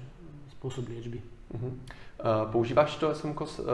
spôsob 0.60 0.88
liečby. 0.91 1.37
Uh-huh. 1.53 1.71
Používáš 2.51 2.95
to 2.95 3.15
SMKOS 3.15 3.59
uh, 3.59 3.65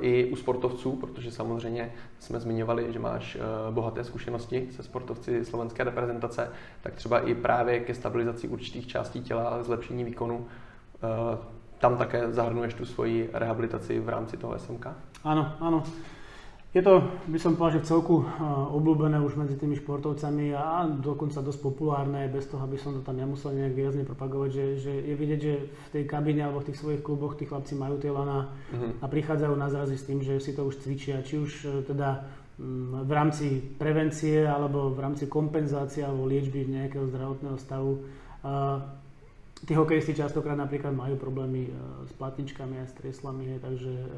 i 0.00 0.30
u 0.32 0.36
sportovců, 0.36 0.96
protože 0.96 1.30
samozřejmě 1.30 1.92
jsme 2.18 2.40
zmiňovali, 2.40 2.92
že 2.92 2.98
máš 2.98 3.36
uh, 3.36 3.74
bohaté 3.74 4.04
zkušenosti 4.04 4.68
se 4.70 4.82
sportovci 4.82 5.44
slovenské 5.44 5.84
reprezentace, 5.84 6.50
tak 6.82 6.94
třeba 6.94 7.20
i 7.20 7.34
právě 7.34 7.80
ke 7.80 7.94
stabilizaci 7.94 8.48
určitých 8.48 8.86
částí 8.86 9.20
těla 9.20 9.48
a 9.48 9.62
zlepšení 9.62 10.04
výkonu 10.04 10.46
tam 11.82 11.96
také 11.96 12.32
zahrnuješ 12.32 12.74
tu 12.74 12.84
svoji 12.84 13.30
rehabilitaci 13.32 14.00
v 14.00 14.08
rámci 14.08 14.36
toho 14.36 14.58
SMK? 14.58 14.86
Áno, 15.26 15.58
áno. 15.58 15.82
Je 16.72 16.80
to, 16.80 17.04
by 17.28 17.36
som 17.36 17.52
povedal, 17.52 17.76
že 17.76 17.84
v 17.84 17.90
celku 17.92 18.16
obľúbené 18.72 19.20
už 19.20 19.36
medzi 19.36 19.60
tými 19.60 19.76
športovcami 19.76 20.56
a 20.56 20.88
dokonca 20.88 21.44
dosť 21.44 21.60
populárne, 21.60 22.32
bez 22.32 22.48
toho, 22.48 22.64
aby 22.64 22.80
som 22.80 22.96
to 22.96 23.04
tam 23.04 23.20
ja 23.20 23.28
musel 23.28 23.52
nejak 23.52 23.76
výrazne 23.76 24.08
propagovať, 24.08 24.48
že, 24.48 24.64
že 24.80 24.92
je 25.04 25.12
vidieť, 25.12 25.40
že 25.44 25.54
v 25.68 25.88
tej 25.92 26.04
kabíne 26.08 26.48
alebo 26.48 26.64
v 26.64 26.72
tých 26.72 26.80
svojich 26.80 27.04
kluboch 27.04 27.36
tí 27.36 27.44
chlapci 27.44 27.76
majú 27.76 28.00
tie 28.00 28.08
lana 28.08 28.48
uh-huh. 28.72 29.04
a 29.04 29.06
prichádzajú 29.06 29.52
na 29.52 29.68
zrazy 29.68 30.00
s 30.00 30.08
tým, 30.08 30.24
že 30.24 30.40
si 30.40 30.56
to 30.56 30.64
už 30.64 30.80
cvičia, 30.80 31.20
či 31.20 31.44
už 31.44 31.52
e, 31.68 31.68
teda 31.84 32.24
mm, 32.56 33.04
v 33.04 33.12
rámci 33.12 33.46
prevencie 33.76 34.40
alebo 34.40 34.96
v 34.96 35.00
rámci 35.04 35.28
kompenzácie 35.28 36.00
alebo 36.00 36.24
liečby 36.24 36.64
nejakého 36.64 37.04
zdravotného 37.04 37.60
stavu. 37.60 38.00
Tí 39.62 39.78
hokejisti 39.78 40.18
častokrát 40.18 40.58
napríklad 40.58 40.90
majú 40.90 41.14
problémy 41.14 41.68
e, 41.68 41.70
s 42.08 42.12
platničkami 42.18 42.82
a 42.82 42.88
s 42.88 42.96
trieslami, 42.98 43.62
takže 43.62 43.92
e, 43.94 44.08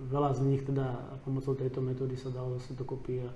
veľa 0.00 0.34
z 0.34 0.40
nich 0.40 0.62
teda 0.62 0.96
pomocou 1.24 1.54
tejto 1.54 1.80
metódy 1.80 2.16
sa 2.16 2.32
dalo 2.32 2.56
zase 2.58 2.72
dokopy 2.72 3.20
a, 3.20 3.28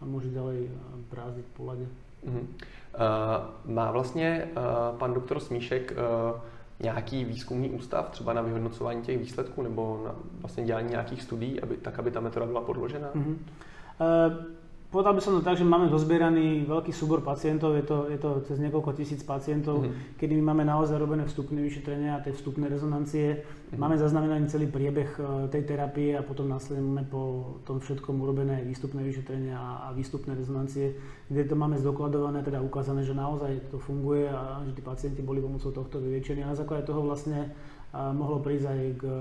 a 0.00 0.04
môže 0.04 0.34
ďalej 0.34 0.68
brázdiť 1.10 1.46
po 1.54 1.64
lade. 1.64 1.86
Uh-huh. 2.26 2.42
Uh, 2.42 3.74
má 3.74 3.90
vlastně 3.90 4.48
uh, 4.50 4.98
pan 4.98 5.14
doktor 5.14 5.40
Smíšek 5.40 5.92
uh, 5.92 6.40
nějaký 6.80 7.24
výzkumný 7.24 7.70
ústav 7.70 8.10
třeba 8.10 8.32
na 8.32 8.42
vyhodnocování 8.42 9.02
těch 9.02 9.18
výsledků 9.18 9.62
nebo 9.62 10.02
na 10.04 10.14
vlastně 10.40 10.64
dělání 10.64 10.90
nějakých 10.90 11.22
studií, 11.22 11.60
aby, 11.60 11.76
tak 11.76 11.98
aby 11.98 12.10
ta 12.10 12.20
metoda 12.20 12.46
byla 12.46 12.60
podložená? 12.60 13.08
Uh-huh. 13.14 13.36
Uh, 13.36 14.44
Povedal 14.88 15.12
by 15.12 15.20
som 15.20 15.36
to 15.36 15.44
tak, 15.44 15.60
že 15.60 15.68
máme 15.68 15.92
zozbieraný 15.92 16.64
veľký 16.64 16.96
súbor 16.96 17.20
pacientov, 17.20 17.76
je 17.76 17.84
to, 17.84 18.08
je 18.08 18.16
to 18.16 18.40
cez 18.48 18.56
niekoľko 18.56 18.96
tisíc 18.96 19.20
pacientov, 19.20 19.84
mm-hmm. 19.84 20.16
kedy 20.16 20.32
my 20.40 20.48
máme 20.48 20.64
naozaj 20.64 20.96
robené 20.96 21.28
vstupné 21.28 21.60
vyšetrenia 21.60 22.16
a 22.16 22.24
tie 22.24 22.32
vstupné 22.32 22.72
rezonancie. 22.72 23.44
Mm-hmm. 23.44 23.76
Máme 23.76 24.00
zaznamenaný 24.00 24.48
celý 24.48 24.64
priebeh 24.64 25.12
e, 25.20 25.20
tej 25.52 25.68
terapie 25.68 26.16
a 26.16 26.24
potom 26.24 26.48
následne 26.48 27.04
po 27.04 27.60
tom 27.68 27.84
všetkom 27.84 28.16
urobené 28.16 28.64
výstupné 28.64 29.04
vyšetrenia 29.04 29.60
a 29.60 29.92
výstupné 29.92 30.32
rezonancie, 30.32 30.96
kde 31.28 31.44
to 31.44 31.52
máme 31.52 31.76
zdokladované, 31.76 32.40
teda 32.40 32.64
ukázané, 32.64 33.04
že 33.04 33.12
naozaj 33.12 33.68
to 33.68 33.76
funguje 33.76 34.24
a 34.24 34.64
že 34.64 34.72
tí 34.72 34.80
pacienti 34.80 35.20
boli 35.20 35.44
pomocou 35.44 35.68
tohto 35.68 36.00
vyliečení. 36.00 36.40
A 36.40 36.56
na 36.56 36.56
základe 36.56 36.88
toho 36.88 37.04
vlastne 37.04 37.52
a 37.77 37.77
mohlo 38.12 38.38
prísť 38.38 38.66
aj 38.68 38.82
k 39.00 39.02
e, 39.08 39.12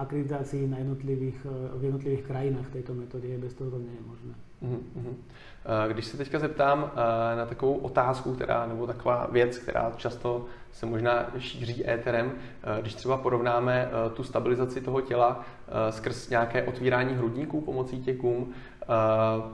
akreditácii 0.00 0.64
na 0.68 0.78
jednotlivých, 0.78 1.38
e, 1.44 1.78
v 1.78 1.82
jednotlivých 1.84 2.24
krajinách 2.24 2.68
tejto 2.72 2.94
metódy. 2.94 3.36
Bez 3.36 3.54
toho 3.54 3.70
to 3.70 3.78
nie 3.78 3.92
je 3.92 4.04
možné. 4.06 4.34
Mm-hmm. 4.64 5.14
Když 5.88 6.04
se 6.04 6.16
teďka 6.16 6.38
zeptám 6.38 6.90
na 7.36 7.46
takovou 7.46 7.74
otázku, 7.74 8.34
která, 8.34 8.66
nebo 8.66 8.86
taková 8.86 9.28
věc, 9.32 9.58
která 9.58 9.92
často 9.96 10.46
se 10.72 10.86
možná 10.86 11.26
šíří 11.38 11.90
éterem, 11.90 12.32
když 12.80 12.94
třeba 12.94 13.16
porovnáme 13.16 13.88
tu 14.14 14.22
stabilizaci 14.24 14.80
toho 14.80 15.00
těla 15.00 15.44
skrz 15.90 16.28
nějaké 16.28 16.62
otvírání 16.62 17.14
hrudníků 17.14 17.60
pomocí 17.60 18.02
těkům, 18.02 18.52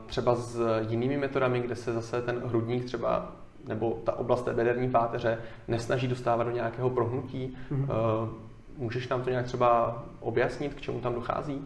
třeba 0.06 0.34
s 0.34 0.60
jinými 0.88 1.16
metodami, 1.16 1.60
kde 1.60 1.76
se 1.76 1.92
zase 1.92 2.22
ten 2.22 2.42
hrudník 2.44 2.84
třeba 2.84 3.32
nebo 3.68 3.98
ta 4.04 4.18
oblast 4.18 4.42
té 4.42 4.52
bederní 4.52 4.90
páteře 4.90 5.38
nesnaží 5.68 6.08
dostávat 6.08 6.44
do 6.44 6.50
nějakého 6.50 6.90
prohnutí. 6.90 7.56
Mm-hmm. 7.72 7.86
Můžeš 8.80 9.08
nám 9.08 9.22
to 9.22 9.30
nějak 9.30 9.46
třeba 9.46 10.02
objasnit, 10.20 10.75
k 10.75 10.80
čemu 10.80 11.00
tam 11.00 11.14
dochází? 11.14 11.60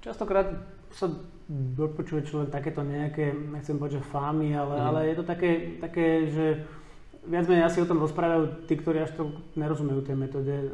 Častokrát 0.00 0.46
sa 0.90 1.12
dopočuje 1.50 2.26
človek 2.26 2.50
takéto 2.50 2.82
nejaké, 2.82 3.30
nechcem 3.30 3.78
povedať, 3.78 4.00
že 4.00 4.10
fámy, 4.10 4.56
ale, 4.56 4.76
mm. 4.80 4.86
ale 4.86 5.00
je 5.06 5.14
to 5.14 5.24
také, 5.28 5.50
také, 5.78 6.06
že 6.26 6.46
viac 7.26 7.46
menej 7.50 7.66
asi 7.66 7.82
o 7.82 7.88
tom 7.90 7.98
rozprávajú 7.98 8.66
tí, 8.70 8.78
ktorí 8.78 9.02
až 9.02 9.12
to 9.18 9.34
nerozumejú 9.58 10.00
tej 10.06 10.16
metóde. 10.16 10.70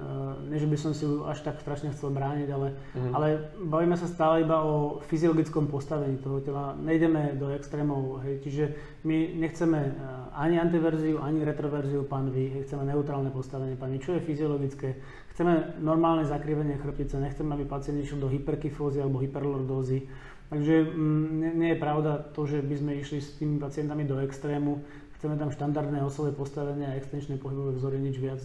Nie, 0.49 0.61
že 0.61 0.68
by 0.68 0.76
som 0.76 0.92
si 0.92 1.09
ju 1.09 1.25
až 1.25 1.40
tak 1.40 1.61
strašne 1.64 1.92
chcel 1.97 2.12
brániť, 2.12 2.49
ale, 2.52 2.68
mm. 2.92 3.12
ale 3.12 3.26
bavíme 3.64 3.97
sa 3.97 4.04
stále 4.04 4.44
iba 4.44 4.61
o 4.61 5.00
fyziologickom 5.09 5.66
postavení 5.73 6.21
toho 6.21 6.44
tela. 6.44 6.76
Nejdeme 6.76 7.35
do 7.40 7.49
extrémov, 7.52 8.21
hej, 8.28 8.44
čiže 8.44 8.64
my 9.09 9.37
nechceme 9.40 9.97
ani 10.37 10.61
antiverziu, 10.61 11.18
ani 11.21 11.44
retroverziu 11.44 12.04
panvy, 12.04 12.64
chceme 12.64 12.85
neutrálne 12.85 13.32
postavenie 13.32 13.76
panvy, 13.76 13.99
čo 14.00 14.16
je 14.16 14.25
fyziologické. 14.25 14.88
Chceme 15.32 15.80
normálne 15.80 16.28
zakrivenie 16.28 16.76
chrbtice, 16.76 17.16
nechceme, 17.16 17.56
aby 17.56 17.64
pacient 17.64 17.97
išiel 17.97 18.21
do 18.21 18.28
hyperkyfózy 18.28 19.00
alebo 19.00 19.25
hyperlordózy. 19.25 20.04
Takže 20.52 20.85
mm, 20.85 21.28
nie, 21.40 21.50
nie 21.56 21.68
je 21.73 21.80
pravda 21.80 22.21
to, 22.37 22.44
že 22.44 22.61
by 22.61 22.76
sme 22.76 22.92
išli 23.00 23.25
s 23.25 23.40
tými 23.40 23.56
pacientami 23.56 24.04
do 24.04 24.21
extrému. 24.21 24.85
Chceme 25.22 25.38
tam 25.38 25.54
štandardné 25.54 26.02
osové 26.02 26.34
postavenie 26.34 26.82
a 26.82 26.98
extenčné 26.98 27.38
pohybové 27.38 27.78
vzory, 27.78 28.02
nič 28.02 28.18
viac. 28.18 28.42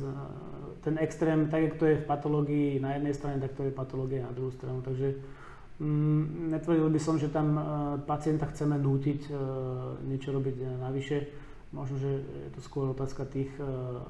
Ten 0.86 1.01
extrém, 1.01 1.50
tak 1.50 1.74
ako 1.74 1.75
to 1.81 1.86
je 1.89 1.98
v 1.98 2.05
patológii 2.05 2.67
na 2.77 2.93
jednej 2.93 3.17
strane, 3.17 3.41
tak 3.41 3.57
to 3.57 3.65
je 3.65 3.74
patológia 3.74 4.22
na 4.22 4.29
druhú 4.29 4.53
stranu. 4.53 4.86
Takže 4.86 5.17
mm, 5.81 6.53
netvrdil 6.53 6.86
by 6.93 7.01
som, 7.01 7.17
že 7.17 7.34
tam 7.34 7.57
uh, 7.57 7.63
pacienta 8.05 8.46
chceme 8.53 8.77
nútiť 8.77 9.22
uh, 9.25 9.98
niečo 10.05 10.29
robiť 10.29 10.77
navyše. 10.77 11.25
Možno, 11.74 11.98
že 11.98 12.22
je 12.22 12.50
to 12.53 12.62
skôr 12.62 12.93
otázka 12.93 13.25
tých 13.25 13.50
uh, 13.57 14.05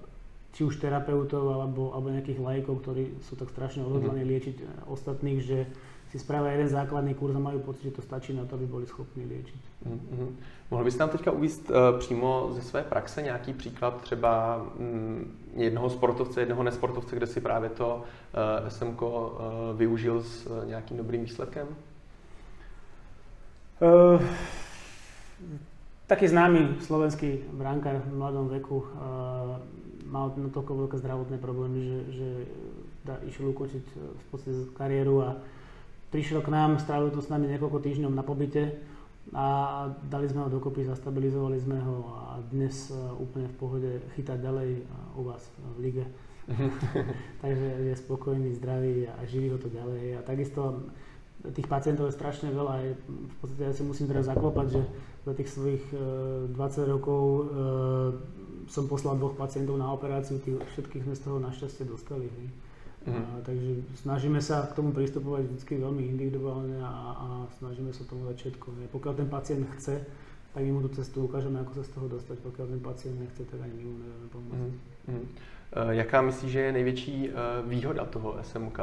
či 0.51 0.67
už 0.67 0.83
terapeutov 0.83 1.47
alebo, 1.47 1.95
alebo 1.95 2.11
nejakých 2.11 2.43
lajkov, 2.43 2.83
ktorí 2.83 3.15
sú 3.23 3.39
tak 3.39 3.47
strašne 3.47 3.87
odhodlaní 3.87 4.27
mm-hmm. 4.27 4.33
liečiť 4.43 4.55
ostatných, 4.91 5.39
že 5.39 5.71
si 6.17 6.25
spravia 6.25 6.57
jeden 6.57 6.67
základný 6.67 7.13
kurz 7.13 7.37
a 7.37 7.39
majú 7.39 7.61
pocit, 7.61 7.83
že 7.83 7.91
to 7.91 8.01
stačí 8.01 8.33
na 8.33 8.45
to, 8.49 8.57
aby 8.57 8.65
boli 8.65 8.85
schopní 8.89 9.25
liečiť. 9.29 9.61
Mm-hmm. 9.85 10.29
Mohl 10.71 10.83
byste 10.83 10.99
nám 10.99 11.09
teďka 11.09 11.31
uvíct 11.31 11.69
uh, 11.69 11.99
přímo 11.99 12.49
ze 12.51 12.61
své 12.61 12.83
praxe 12.83 13.21
nějaký 13.21 13.53
příklad 13.53 14.01
třeba 14.01 14.65
um, 14.79 15.25
jednoho 15.55 15.89
sportovce, 15.89 16.41
jednoho 16.41 16.63
nesportovce, 16.63 17.15
kde 17.15 17.27
si 17.27 17.41
právě 17.41 17.69
to 17.69 18.01
uh, 18.01 18.69
SMK 18.69 19.01
uh, 19.01 19.09
využil 19.77 20.23
s 20.23 20.47
uh, 20.47 20.65
nějakým 20.65 20.97
dobrým 20.97 21.21
výsledkem? 21.21 21.67
Uh, 23.81 24.21
taký 26.07 26.27
známy 26.27 26.81
slovenský 26.81 27.45
brankár 27.53 28.01
v 28.05 28.17
mladom 28.17 28.49
veku 28.49 28.77
uh, 28.77 28.87
mal 30.09 30.33
natoľko 30.33 30.71
veľké 30.73 30.97
zdravotné 30.97 31.37
problémy, 31.37 31.79
že, 31.83 31.99
že 32.09 32.27
da, 33.05 33.19
išiel 33.27 33.51
ukončiť 33.51 33.85
v 33.95 34.25
podstate 34.31 34.71
kariéru 34.73 35.21
a 35.21 35.29
prišiel 36.11 36.39
k 36.43 36.49
nám, 36.51 36.79
strávil 36.79 37.11
to 37.11 37.19
s 37.19 37.31
nami 37.31 37.47
niekoľko 37.51 37.83
týždňov 37.83 38.11
na 38.13 38.23
pobyte 38.23 38.79
a 39.35 39.45
dali 40.07 40.27
sme 40.31 40.47
ho 40.47 40.49
dokopy, 40.49 40.87
zastabilizovali 40.87 41.59
sme 41.59 41.77
ho 41.83 41.95
a 42.15 42.39
dnes 42.47 42.95
úplne 43.19 43.51
v 43.51 43.57
pohode 43.59 43.91
chytá 44.15 44.39
ďalej 44.39 44.87
u 45.19 45.21
vás 45.27 45.43
v 45.75 45.91
lige. 45.91 46.05
Takže 47.43 47.67
je 47.91 47.95
spokojný, 47.99 48.55
zdravý 48.55 49.11
a 49.11 49.19
živí 49.27 49.51
ho 49.51 49.59
to 49.59 49.67
ďalej. 49.67 50.15
A 50.15 50.21
takisto 50.23 50.87
tých 51.43 51.67
pacientov 51.67 52.07
je 52.07 52.15
strašne 52.15 52.49
veľa. 52.55 52.75
Je, 52.87 52.91
v 53.07 53.35
podstate 53.43 53.63
ja 53.67 53.73
si 53.75 53.83
musím 53.83 54.07
teraz 54.07 54.31
zaklopať, 54.31 54.79
že 54.79 54.81
za 55.27 55.33
tých 55.35 55.49
svojich 55.51 55.83
20 55.91 56.55
e, 56.55 56.83
rokov 56.87 57.21
e, 57.27 57.41
som 58.71 58.87
poslal 58.87 59.19
dvoch 59.19 59.35
pacientov 59.35 59.75
na 59.75 59.91
operáciu, 59.91 60.39
tých 60.39 60.59
všetkých 60.75 61.03
sme 61.03 61.15
z 61.15 61.21
toho 61.27 61.37
našťastie 61.43 61.83
dostali. 61.83 62.31
Mm-hmm. 63.05 63.23
A, 63.23 63.45
takže 63.45 63.71
snažíme 64.01 64.41
sa 64.41 64.67
k 64.67 64.75
tomu 64.75 64.91
pristupovať 64.91 65.47
vždy 65.47 65.75
veľmi 65.79 66.03
individuálne 66.17 66.81
a, 66.81 66.93
a 67.13 67.27
snažíme 67.61 67.93
sa 67.93 68.03
tomu 68.03 68.25
dať 68.27 68.35
všetko. 68.35 68.67
Ne? 68.73 68.85
Pokiaľ 68.89 69.13
ten 69.15 69.29
pacient 69.29 69.63
chce, 69.77 69.95
tak 70.53 70.61
my 70.63 70.71
mu 70.71 70.81
tú 70.81 70.89
cestu 70.97 71.23
ukážeme, 71.23 71.61
ako 71.61 71.71
sa 71.77 71.83
z 71.85 71.91
toho 71.93 72.07
dostať. 72.09 72.37
Pokiaľ 72.41 72.65
ten 72.67 72.81
pacient 72.81 73.15
nechce, 73.21 73.41
tak 73.45 73.59
ani 73.61 73.73
my 73.77 73.83
mu 73.85 73.95
nevieme 74.01 74.27
pomôcť. 74.33 74.59
Mm-hmm. 75.07 75.25
Uh, 75.67 75.91
jaká 75.99 76.21
myslíš, 76.21 76.51
že 76.51 76.59
je 76.59 76.71
největší 76.71 77.15
uh, 77.29 77.35
výhoda 77.69 78.05
toho 78.05 78.35
SMK? 78.41 78.79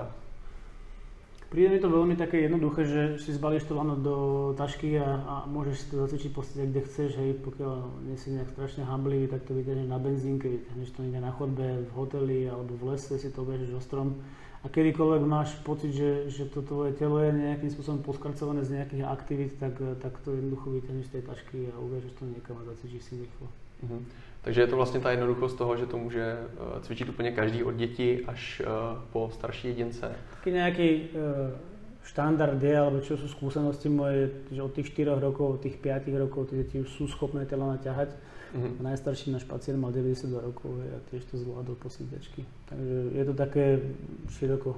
Príde 1.55 1.71
mi 1.71 1.79
to 1.79 1.87
veľmi 1.87 2.19
také 2.19 2.51
jednoduché, 2.51 2.83
že 2.83 3.03
si 3.23 3.31
zbalíš 3.31 3.71
to 3.71 3.79
lano 3.79 3.95
do 3.95 4.17
tašky 4.59 4.99
a, 4.99 5.23
a 5.23 5.35
môžeš 5.47 5.77
si 5.79 5.87
to 5.87 6.03
zacvičiť 6.03 6.31
v 6.35 6.67
kde 6.67 6.81
chceš, 6.83 7.11
hej, 7.15 7.39
pokiaľ 7.47 8.03
nie 8.11 8.19
si 8.19 8.35
nejak 8.35 8.51
strašne 8.51 8.83
hamblivý, 8.83 9.31
tak 9.31 9.47
to 9.47 9.55
vyťahneš 9.55 9.87
na 9.87 10.03
benzínke, 10.03 10.51
vyťahneš 10.51 10.91
to 10.91 11.07
niekde 11.07 11.23
na 11.23 11.31
chodbe, 11.31 11.87
v 11.87 11.91
hoteli 11.95 12.51
alebo 12.51 12.75
v 12.75 12.99
lese 12.99 13.15
si 13.23 13.31
to 13.31 13.47
obežeš 13.47 13.71
o 13.71 13.79
strom 13.79 14.19
a 14.65 14.67
kedykoľvek 14.67 15.23
máš 15.29 15.55
pocit, 15.61 15.93
že, 15.93 16.33
že 16.33 16.49
to 16.49 16.65
tvoje 16.65 16.97
telo 16.97 17.21
je 17.21 17.37
nejakým 17.37 17.69
spôsobom 17.69 18.01
poskracované 18.01 18.65
z 18.65 18.81
nejakých 18.81 19.05
aktivít, 19.05 19.53
tak, 19.61 19.77
tak 20.01 20.17
to 20.25 20.33
jednoducho 20.33 20.73
vyťahneš 20.73 21.07
z 21.07 21.13
tej 21.21 21.23
tašky 21.23 21.59
a 21.69 21.77
uvežeš 21.79 22.17
to 22.17 22.25
niekam 22.27 22.57
a 22.59 22.67
zacvičíš 22.67 23.03
si 23.05 23.15
rýchlo. 23.21 23.47
Mm-hmm. 23.85 24.03
Takže 24.45 24.61
je 24.61 24.67
to 24.67 24.77
vlastně 24.77 25.01
ta 25.01 25.11
jednoduchost 25.11 25.59
toho, 25.59 25.77
že 25.77 25.87
to 25.87 25.99
může 25.99 26.39
eh, 26.39 26.81
cvičit 26.81 27.09
úplně 27.09 27.33
každý 27.33 27.65
od 27.65 27.75
dětí 27.75 28.21
až 28.27 28.63
eh, 28.65 28.69
po 29.13 29.31
starší 29.33 29.69
jedince. 29.69 30.13
Taký 30.31 30.51
nejaký 30.51 30.89
uh, 31.01 31.57
štandard 32.05 32.61
je, 32.63 32.79
alebo 32.79 33.01
čo 33.01 33.17
sú 33.17 33.25
skúsenosti 33.33 33.89
moje, 33.89 34.45
že 34.53 34.61
od 34.61 34.69
tých 34.77 34.93
4 34.93 35.17
rokov, 35.17 35.57
od 35.57 35.61
tých 35.65 35.81
5 35.81 36.13
rokov 36.21 36.53
tie 36.53 36.61
deti 36.61 36.77
už 36.77 36.89
sú 36.93 37.09
schopné 37.09 37.49
tela 37.49 37.65
naťahať. 37.65 38.13
Mm-hmm. 38.53 38.85
Najstarší 38.85 39.33
náš 39.33 39.49
pacient 39.49 39.81
mal 39.81 39.89
92 39.97 40.37
rokov 40.37 40.77
a 40.85 41.01
tiež 41.09 41.25
to 41.25 41.41
zvládol 41.41 41.81
po 41.81 41.89
sídečky. 41.89 42.45
Takže 42.69 43.17
je 43.17 43.25
to 43.25 43.35
také 43.35 43.81
široko 44.29 44.77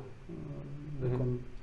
vekom 1.03 1.43
mm-hmm 1.43 1.56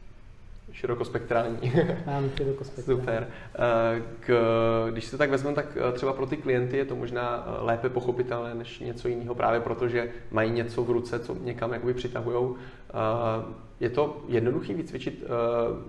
širokospektrální. 0.74 1.58
Ano, 2.06 2.30
širokospektrální. 2.38 3.02
Super. 3.02 3.28
Eh, 3.56 4.02
k, 4.20 4.34
když 4.92 5.06
se 5.06 5.18
tak 5.18 5.30
vezmeme, 5.30 5.56
tak 5.56 5.78
eh, 5.78 5.92
třeba 5.92 6.14
pro 6.14 6.26
ty 6.26 6.38
klienty 6.38 6.78
je 6.78 6.86
to 6.86 6.96
možná 6.96 7.46
eh, 7.48 7.64
lépe 7.64 7.90
pochopitelné 7.90 8.56
než 8.56 8.80
něco 8.80 9.08
jiného, 9.08 9.36
právě 9.36 9.60
protože 9.60 10.10
mají 10.32 10.52
něco 10.52 10.84
v 10.84 10.90
ruce, 10.90 11.20
co 11.20 11.36
někam 11.42 11.74
jakoby 11.74 11.94
přitahují. 11.94 12.56
Je 13.80 13.90
to 13.90 14.24
jednoduchý 14.28 14.74
vycvičit, 14.74 15.24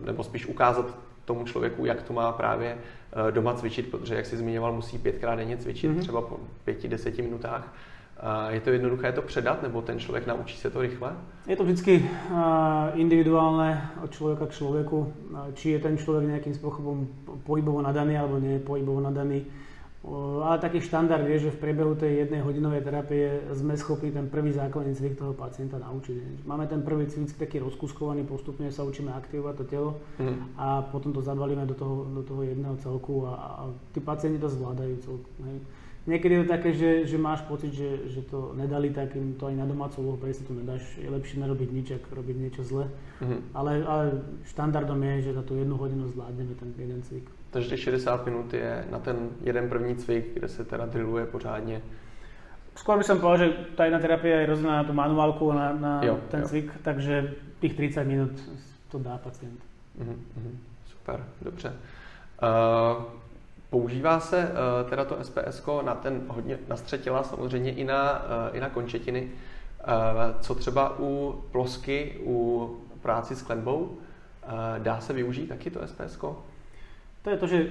nebo 0.04 0.24
spíš 0.24 0.46
ukázat 0.46 0.98
tomu 1.24 1.44
člověku, 1.44 1.84
jak 1.84 2.02
to 2.02 2.12
má 2.12 2.32
právě 2.32 2.78
doma 3.30 3.54
cvičit, 3.54 3.90
protože, 3.90 4.14
jak 4.14 4.26
jsi 4.26 4.36
zmiňoval, 4.36 4.72
musí 4.72 4.98
pětkrát 4.98 5.38
denně 5.38 5.56
cvičit, 5.56 5.90
mm-hmm. 5.90 6.00
třeba 6.00 6.20
po 6.22 6.40
pěti, 6.64 6.88
deseti 6.88 7.22
minutách. 7.22 7.74
Je 8.48 8.60
to 8.60 8.70
jednoduché 8.70 9.12
to 9.12 9.22
předat, 9.22 9.62
nebo 9.62 9.82
ten 9.82 9.98
člověk 9.98 10.26
naučí 10.26 10.56
se 10.56 10.70
to 10.70 10.80
rychle? 10.80 11.12
Je 11.46 11.56
to 11.56 11.64
vždy 11.64 12.08
individuálne 12.94 14.00
od 14.00 14.10
človeka 14.10 14.46
k 14.46 14.56
človeku, 14.56 15.12
či 15.54 15.76
je 15.76 15.78
ten 15.78 16.00
človek 16.00 16.32
nejakým 16.32 16.56
spôsobom 16.56 17.04
pohybovo 17.44 17.84
nadaný 17.84 18.16
alebo 18.16 18.40
nie 18.40 18.56
je 18.56 18.64
pohybovo 18.64 19.04
nadaný. 19.04 19.44
Ale 20.44 20.60
taký 20.60 20.80
štandard 20.80 21.24
je, 21.24 21.48
že 21.48 21.56
v 21.56 21.60
priebehu 21.64 21.96
tej 21.96 22.24
jednej 22.24 22.44
hodinovej 22.44 22.84
terapie 22.84 23.40
sme 23.56 23.76
schopní 23.76 24.12
ten 24.12 24.28
prvý 24.28 24.52
základný 24.52 24.92
cvik 24.92 25.16
toho 25.16 25.32
pacienta 25.32 25.80
naučiť. 25.80 26.44
Máme 26.44 26.68
ten 26.68 26.84
prvý 26.84 27.08
cvik 27.08 27.36
taký 27.36 27.60
rozkuskovaný, 27.60 28.24
postupne 28.24 28.68
sa 28.72 28.84
učíme 28.84 29.12
aktivovať 29.12 29.54
to 29.56 29.64
telo 29.64 29.90
mm. 30.20 30.60
a 30.60 30.84
potom 30.92 31.12
to 31.12 31.24
zabalíme 31.24 31.64
do 31.64 31.72
toho, 31.72 32.04
do 32.08 32.20
toho 32.20 32.44
jedného 32.44 32.76
celku 32.80 33.24
a, 33.28 33.32
a 33.32 33.62
tí 33.92 34.00
pacienti 34.00 34.40
to 34.40 34.48
zvládajú 34.48 34.96
celku. 35.04 35.28
Hej. 35.44 35.60
Niekedy 36.04 36.34
je 36.34 36.42
to 36.44 36.48
také, 36.52 36.70
že, 36.76 37.06
že 37.08 37.16
máš 37.16 37.40
pocit, 37.48 37.72
že, 37.72 38.12
že 38.12 38.20
to 38.28 38.52
nedali 38.52 38.92
takým 38.92 39.40
to 39.40 39.48
aj 39.48 39.56
na 39.56 39.64
domácu 39.64 40.04
úlohu, 40.04 40.20
si 40.32 40.44
to 40.44 40.52
nedáš, 40.52 40.84
je 41.00 41.08
lepšie 41.08 41.40
nerobiť 41.40 41.68
nič, 41.72 41.86
ako 41.96 42.20
robiť 42.20 42.36
niečo 42.36 42.60
zle. 42.60 42.92
Mm-hmm. 43.24 43.40
Ale, 43.56 43.72
ale 43.88 44.04
štandardom 44.44 45.00
je, 45.02 45.22
že 45.22 45.32
za 45.32 45.42
tú 45.42 45.56
jednu 45.56 45.76
hodinu 45.80 46.04
zvládneme 46.08 46.54
ten 46.60 46.76
jeden 46.76 47.02
cvik. 47.02 47.24
Takže 47.50 47.68
těch 47.68 47.80
60 47.80 48.26
minut 48.26 48.52
je 48.52 48.84
na 48.90 48.98
ten 48.98 49.16
jeden 49.40 49.68
první 49.68 49.96
cvik, 49.96 50.34
kde 50.34 50.48
se 50.48 50.64
teda 50.64 50.86
drilluje 50.86 51.26
pořádně. 51.26 51.82
Skôr 52.74 52.98
by 52.98 53.06
som 53.06 53.22
povedal, 53.22 53.38
že 53.38 53.48
tá 53.78 53.86
jedna 53.86 54.02
terapia 54.02 54.42
je 54.42 54.50
rozdelená 54.50 54.82
na 54.82 54.84
tú 54.84 54.92
manuálku, 54.92 55.46
na, 55.54 55.72
na 55.78 56.02
jo, 56.02 56.18
ten 56.26 56.42
jo. 56.42 56.46
cvik, 56.46 56.74
takže 56.82 57.38
tých 57.62 57.74
30 57.74 58.04
minút 58.04 58.34
to 58.90 58.98
dá 58.98 59.18
pacient. 59.18 59.62
Mm-hmm. 59.98 60.58
Super, 60.90 61.24
dobře. 61.42 61.72
Uh, 62.42 63.04
Používá 63.74 64.20
se 64.20 64.38
uh, 64.38 64.90
teda 64.90 65.04
to 65.04 65.18
SPS 65.22 65.62
na 65.82 65.94
ten 65.94 66.22
hodně 66.28 66.58
na 66.68 66.76
střed 66.76 67.02
těla, 67.02 67.22
samozřejmě 67.22 67.72
i 67.72 67.84
na, 67.84 68.22
uh, 68.22 68.56
i 68.56 68.60
na 68.60 68.70
končetiny. 68.70 69.22
Uh, 69.22 70.40
co 70.40 70.54
třeba 70.54 70.98
u 70.98 71.42
plosky, 71.52 72.20
u 72.24 72.68
práci 73.02 73.36
s 73.36 73.42
klenbou, 73.42 73.98
dá 74.78 75.00
se 75.00 75.12
využít 75.12 75.46
taky 75.46 75.70
to 75.70 75.86
SPS? 75.86 76.18
To 77.22 77.30
je 77.30 77.36
to, 77.36 77.46
že 77.46 77.68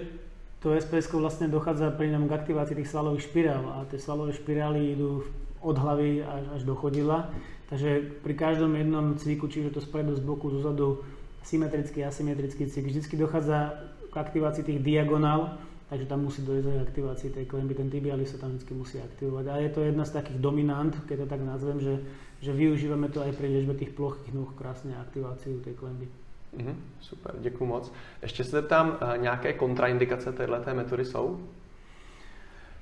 to 0.60 0.82
SPS 0.82 1.08
vlastne 1.12 1.48
dochádza 1.48 1.96
pri 1.96 2.12
ňom 2.12 2.28
k 2.28 2.36
aktivácii 2.36 2.76
tých 2.76 2.92
svalových 2.92 3.24
špirál 3.24 3.64
a 3.72 3.88
tie 3.88 4.00
svalové 4.00 4.36
špirály 4.36 5.00
idú 5.00 5.24
od 5.64 5.78
hlavy 5.80 6.20
až, 6.20 6.44
až 6.60 6.62
do 6.68 6.76
chodidla. 6.76 7.32
Takže 7.72 8.20
pri 8.28 8.34
každom 8.36 8.76
jednom 8.76 9.16
cviku, 9.16 9.48
čiže 9.48 9.72
to 9.72 9.80
spredu, 9.80 10.12
z 10.16 10.20
boku, 10.20 10.52
zozadu, 10.52 11.00
symetrický, 11.48 12.04
asymetrický 12.04 12.68
cvik, 12.68 12.92
vždy 12.92 13.16
dochádza 13.24 13.72
k 14.12 14.16
aktivácii 14.20 14.64
tých 14.68 14.84
diagonál, 14.84 15.64
takže 15.94 16.10
tam 16.10 16.26
musí 16.26 16.42
dojsť 16.42 16.68
aj 16.74 16.80
aktivácii 16.90 17.30
tej 17.30 17.46
klemby, 17.46 17.78
ten 17.78 17.86
tibialis 17.86 18.34
sa 18.34 18.42
tam 18.42 18.58
vždy 18.58 18.74
musí 18.74 18.98
aktivovať. 18.98 19.46
A 19.46 19.62
je 19.62 19.70
to 19.70 19.86
jedna 19.86 20.02
z 20.10 20.18
takých 20.18 20.42
dominant, 20.42 20.90
keď 21.06 21.22
to 21.22 21.28
tak 21.30 21.42
nazvem, 21.46 21.78
že, 21.78 22.02
že 22.42 22.50
využívame 22.50 23.14
to 23.14 23.22
aj 23.22 23.38
pri 23.38 23.46
liečbe 23.46 23.78
tých 23.78 23.94
plochých 23.94 24.34
nôh, 24.34 24.50
krásne 24.58 24.98
aktiváciu 24.98 25.62
tej 25.62 25.78
klemby. 25.78 26.10
Mm, 26.58 26.82
super, 26.98 27.38
děkuji 27.40 27.66
moc. 27.66 27.92
Ještě 28.22 28.44
se 28.44 28.50
zeptám, 28.50 28.98
eh, 29.02 29.18
nějaké 29.18 29.54
kontraindikace 29.54 30.34
této 30.34 30.74
metody 30.74 31.06
jsou? 31.06 31.40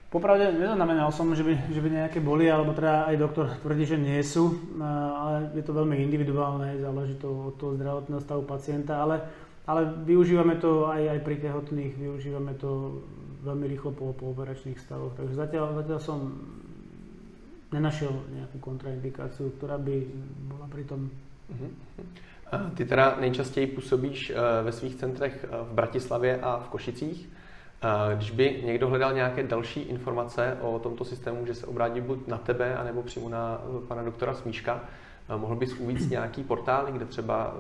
Popravde 0.10 0.52
neznamenal 0.52 1.12
som, 1.12 1.36
že 1.36 1.44
by, 1.44 1.72
že 1.72 1.82
by 1.82 1.90
nejaké 1.90 2.20
boli, 2.20 2.52
alebo 2.52 2.76
teda 2.76 3.08
aj 3.12 3.16
doktor 3.16 3.48
tvrdí, 3.64 3.86
že 3.86 4.00
nie 4.00 4.24
sú, 4.24 4.56
eh, 4.56 4.84
ale 5.20 5.52
je 5.56 5.64
to 5.64 5.76
veľmi 5.76 6.00
individuálne, 6.00 6.80
záleží 6.80 7.16
to 7.20 7.28
od 7.28 7.56
toho 7.60 7.76
zdravotného 7.76 8.24
stavu 8.24 8.44
pacienta, 8.48 9.04
ale 9.04 9.20
ale 9.72 10.04
využívame 10.04 10.60
to 10.60 10.92
aj, 10.92 11.16
aj 11.16 11.20
pri 11.24 11.36
tehotných, 11.40 11.96
využívame 11.96 12.60
to 12.60 13.00
veľmi 13.48 13.66
rýchlo 13.72 13.96
po, 13.96 14.12
po 14.12 14.36
operačných 14.36 14.76
stavoch. 14.76 15.16
Takže 15.16 15.32
zatiaľ, 15.40 15.80
zatiaľ 15.80 16.00
som 16.04 16.20
nenašiel 17.72 18.12
nejakú 18.12 18.60
kontraindikáciu, 18.60 19.56
ktorá 19.56 19.80
by 19.80 19.96
bola 20.52 20.68
pri 20.68 20.84
tom. 20.84 21.08
Uh-huh. 21.48 21.72
Ty 22.76 22.86
teda 22.86 23.16
nejčastěji 23.20 23.68
působíš 23.68 24.30
eh, 24.30 24.64
ve 24.64 24.72
svých 24.72 24.96
centrech 24.96 25.44
eh, 25.44 25.48
v 25.64 25.74
Bratislavě 25.74 26.40
a 26.42 26.60
v 26.60 26.70
Košicích. 26.70 27.30
Eh, 27.82 28.16
když 28.16 28.32
by 28.32 28.62
někdo 28.66 28.88
hledal 28.88 29.14
nějaké 29.14 29.44
další 29.44 29.82
informace 29.82 30.58
o 30.62 30.80
tomto 30.80 31.06
systému, 31.06 31.46
že 31.46 31.56
se 31.56 31.66
obrátí 31.66 32.02
buď 32.02 32.28
na 32.28 32.38
tebe, 32.38 32.76
anebo 32.76 33.04
přímo 33.04 33.30
na 33.30 33.62
pana 33.88 34.04
doktora 34.04 34.34
Smíška, 34.34 34.84
mohl 35.38 35.56
bys 35.56 35.80
uvíct 35.80 36.10
nějaký 36.10 36.44
portál, 36.44 36.92
kde 36.92 37.06
třeba 37.06 37.54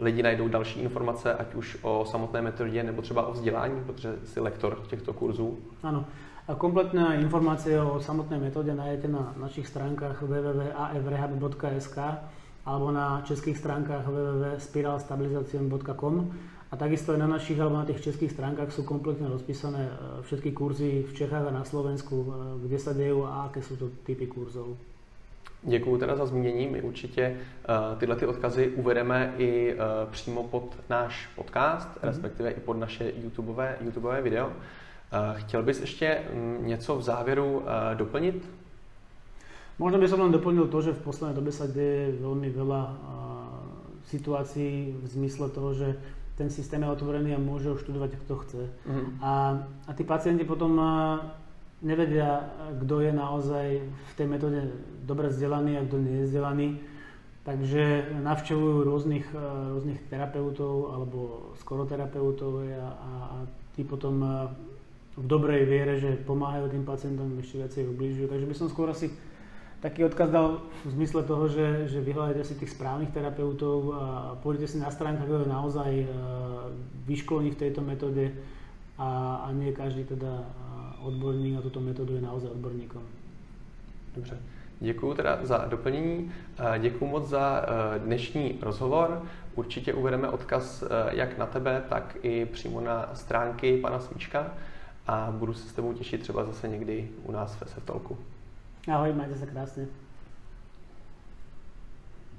lidi 0.00 0.22
najdou 0.22 0.48
další 0.48 0.80
informace, 0.80 1.34
ať 1.34 1.54
už 1.54 1.78
o 1.82 2.04
samotné 2.04 2.42
metodě 2.42 2.82
nebo 2.82 3.02
třeba 3.02 3.26
o 3.26 3.32
vzdělání, 3.32 3.80
protože 3.86 4.16
jsi 4.24 4.40
lektor 4.40 4.78
těchto 4.88 5.12
kurzů. 5.12 5.58
Ano. 5.82 6.04
A 6.48 6.54
kompletné 6.54 7.16
informácie 7.20 7.82
o 7.82 8.00
samotnej 8.00 8.40
metóde 8.40 8.74
nájdete 8.74 9.08
na 9.08 9.34
našich 9.34 9.66
stránkach 9.66 10.22
www.afrehab.sk 10.22 11.98
alebo 12.66 12.90
na 12.90 13.22
českých 13.26 13.58
stránkach 13.58 14.06
www.spiralstabilizacion.com 14.06 16.30
a 16.70 16.76
takisto 16.76 17.12
aj 17.14 17.18
na 17.18 17.26
našich 17.26 17.58
alebo 17.58 17.76
na 17.78 17.84
tých 17.86 17.98
českých 17.98 18.30
stránkach 18.30 18.70
sú 18.70 18.82
kompletne 18.86 19.26
rozpísané 19.26 19.90
všetky 20.22 20.52
kurzy 20.54 21.02
v 21.06 21.14
Čechách 21.14 21.46
a 21.46 21.54
na 21.54 21.64
Slovensku, 21.66 22.34
kde 22.62 22.78
sa 22.78 22.94
dejú 22.94 23.26
a 23.26 23.50
aké 23.50 23.62
sú 23.62 23.74
to 23.74 23.90
typy 24.06 24.26
kurzov. 24.30 24.78
Děkuji 25.66 25.98
teda 25.98 26.16
za 26.16 26.26
zmínění. 26.26 26.68
My 26.68 26.82
určitě 26.82 27.36
uh, 27.68 27.98
tyhle 27.98 28.16
ty 28.16 28.26
odkazy 28.26 28.68
uvedeme 28.68 29.34
i 29.38 29.74
uh, 29.74 29.80
přímo 30.10 30.42
pod 30.42 30.76
náš 30.90 31.28
podcast, 31.36 31.88
mm-hmm. 31.88 32.06
respektive 32.06 32.50
i 32.50 32.60
pod 32.60 32.76
naše 32.76 33.12
YouTubeové, 33.22 33.76
YouTubeové 33.80 34.22
video. 34.22 34.46
Uh, 34.46 34.52
chtěl 35.34 35.62
bys 35.62 35.80
ještě 35.80 36.22
um, 36.32 36.66
něco 36.66 36.96
v 36.96 37.02
závěru 37.02 37.62
doplnit? 37.94 38.48
Možno 39.78 39.98
by 39.98 40.08
som 40.08 40.20
len 40.20 40.32
doplnil 40.32 40.72
to, 40.72 40.80
že 40.80 40.96
v 40.96 41.04
poslednej 41.04 41.36
dobe 41.36 41.52
sa 41.52 41.68
deje 41.68 42.16
veľmi 42.16 42.48
veľa 42.48 42.96
situácií 44.08 44.96
v 44.96 45.04
zmysle 45.04 45.52
toho, 45.52 45.76
že 45.76 46.00
ten 46.40 46.48
systém 46.48 46.80
je 46.80 46.88
otvorený 46.88 47.36
a 47.36 47.40
môže 47.40 47.68
ho 47.68 47.76
študovať 47.76 48.16
kto 48.24 48.34
chce. 48.40 48.62
Mm-hmm. 48.88 49.20
A, 49.20 49.32
a 49.84 49.90
tí 49.92 50.00
pacienti 50.08 50.48
potom 50.48 50.80
nevedia, 51.84 52.48
kto 52.80 53.04
je 53.04 53.12
naozaj 53.12 53.66
v 53.84 54.12
tej 54.16 54.26
metóde 54.26 54.60
dobre 55.04 55.28
vzdelaný 55.28 55.76
a 55.76 55.84
kto 55.84 55.96
nie 56.00 56.24
je 56.24 56.28
vzdelaný. 56.28 56.68
Takže 57.46 58.10
navštevujú 58.26 58.76
rôznych, 58.82 59.26
eh, 59.30 59.38
rôznych 59.70 60.00
terapeutov 60.10 60.90
alebo 60.90 61.18
skoroterapeutov 61.62 62.66
a, 62.74 62.90
a, 62.90 63.10
a 63.22 63.36
tí 63.78 63.86
potom 63.86 64.18
eh, 64.24 64.30
v 65.16 65.24
dobrej 65.24 65.62
viere, 65.64 65.94
že 65.96 66.18
pomáhajú 66.26 66.68
tým 66.74 66.84
pacientom, 66.84 67.38
ešte 67.38 67.62
viacej 67.62 67.82
ubližujú. 67.94 68.26
Takže 68.28 68.46
by 68.50 68.54
som 68.56 68.66
skôr 68.68 68.90
asi 68.90 69.14
taký 69.78 70.02
odkaz 70.08 70.32
dal 70.32 70.66
v 70.82 70.90
zmysle 70.90 71.22
toho, 71.22 71.46
že, 71.46 71.86
že 71.86 72.02
vyhľadajte 72.02 72.42
si 72.42 72.54
tých 72.58 72.74
správnych 72.74 73.14
terapeutov 73.14 73.78
a 73.94 74.04
pôjdete 74.42 74.74
si 74.74 74.76
na 74.82 74.90
stránkach, 74.90 75.28
kto 75.28 75.46
je 75.46 75.54
naozaj 75.54 75.92
eh, 76.02 76.08
vyškolený 77.06 77.54
v 77.54 77.60
tejto 77.62 77.80
metóde 77.84 78.34
a, 78.98 79.44
a 79.46 79.54
nie 79.54 79.70
každý 79.70 80.02
teda 80.08 80.42
odborník 81.06 81.54
na 81.54 81.62
tuto 81.62 81.80
metodu 81.80 82.14
je 82.14 82.20
naozaj 82.20 82.50
odborníkom. 82.50 83.02
Dobře. 84.16 84.38
Děkuji 84.80 85.14
teda 85.14 85.38
za 85.42 85.58
doplnění. 85.58 86.32
Děkuji 86.78 87.06
moc 87.06 87.28
za 87.28 87.64
eh, 87.66 87.98
dnešní 87.98 88.58
rozhovor. 88.62 89.22
Určitě 89.54 89.94
uvedeme 89.94 90.28
odkaz 90.28 90.82
eh, 90.82 90.86
jak 91.16 91.38
na 91.38 91.46
tebe, 91.46 91.82
tak 91.88 92.16
i 92.22 92.44
přímo 92.44 92.80
na 92.80 93.10
stránky 93.14 93.78
pana 93.78 94.00
Smíčka 94.00 94.50
a 95.06 95.28
budu 95.30 95.54
se 95.54 95.68
s 95.68 95.72
tebou 95.72 95.92
těšit 95.92 96.20
třeba 96.20 96.44
zase 96.44 96.68
někdy 96.68 97.08
u 97.24 97.32
nás 97.32 97.60
ve 97.60 97.66
Seftalku. 97.66 98.18
Ahoj, 98.92 99.12
majte 99.12 99.36
se 99.36 99.46
krásně. 99.46 99.86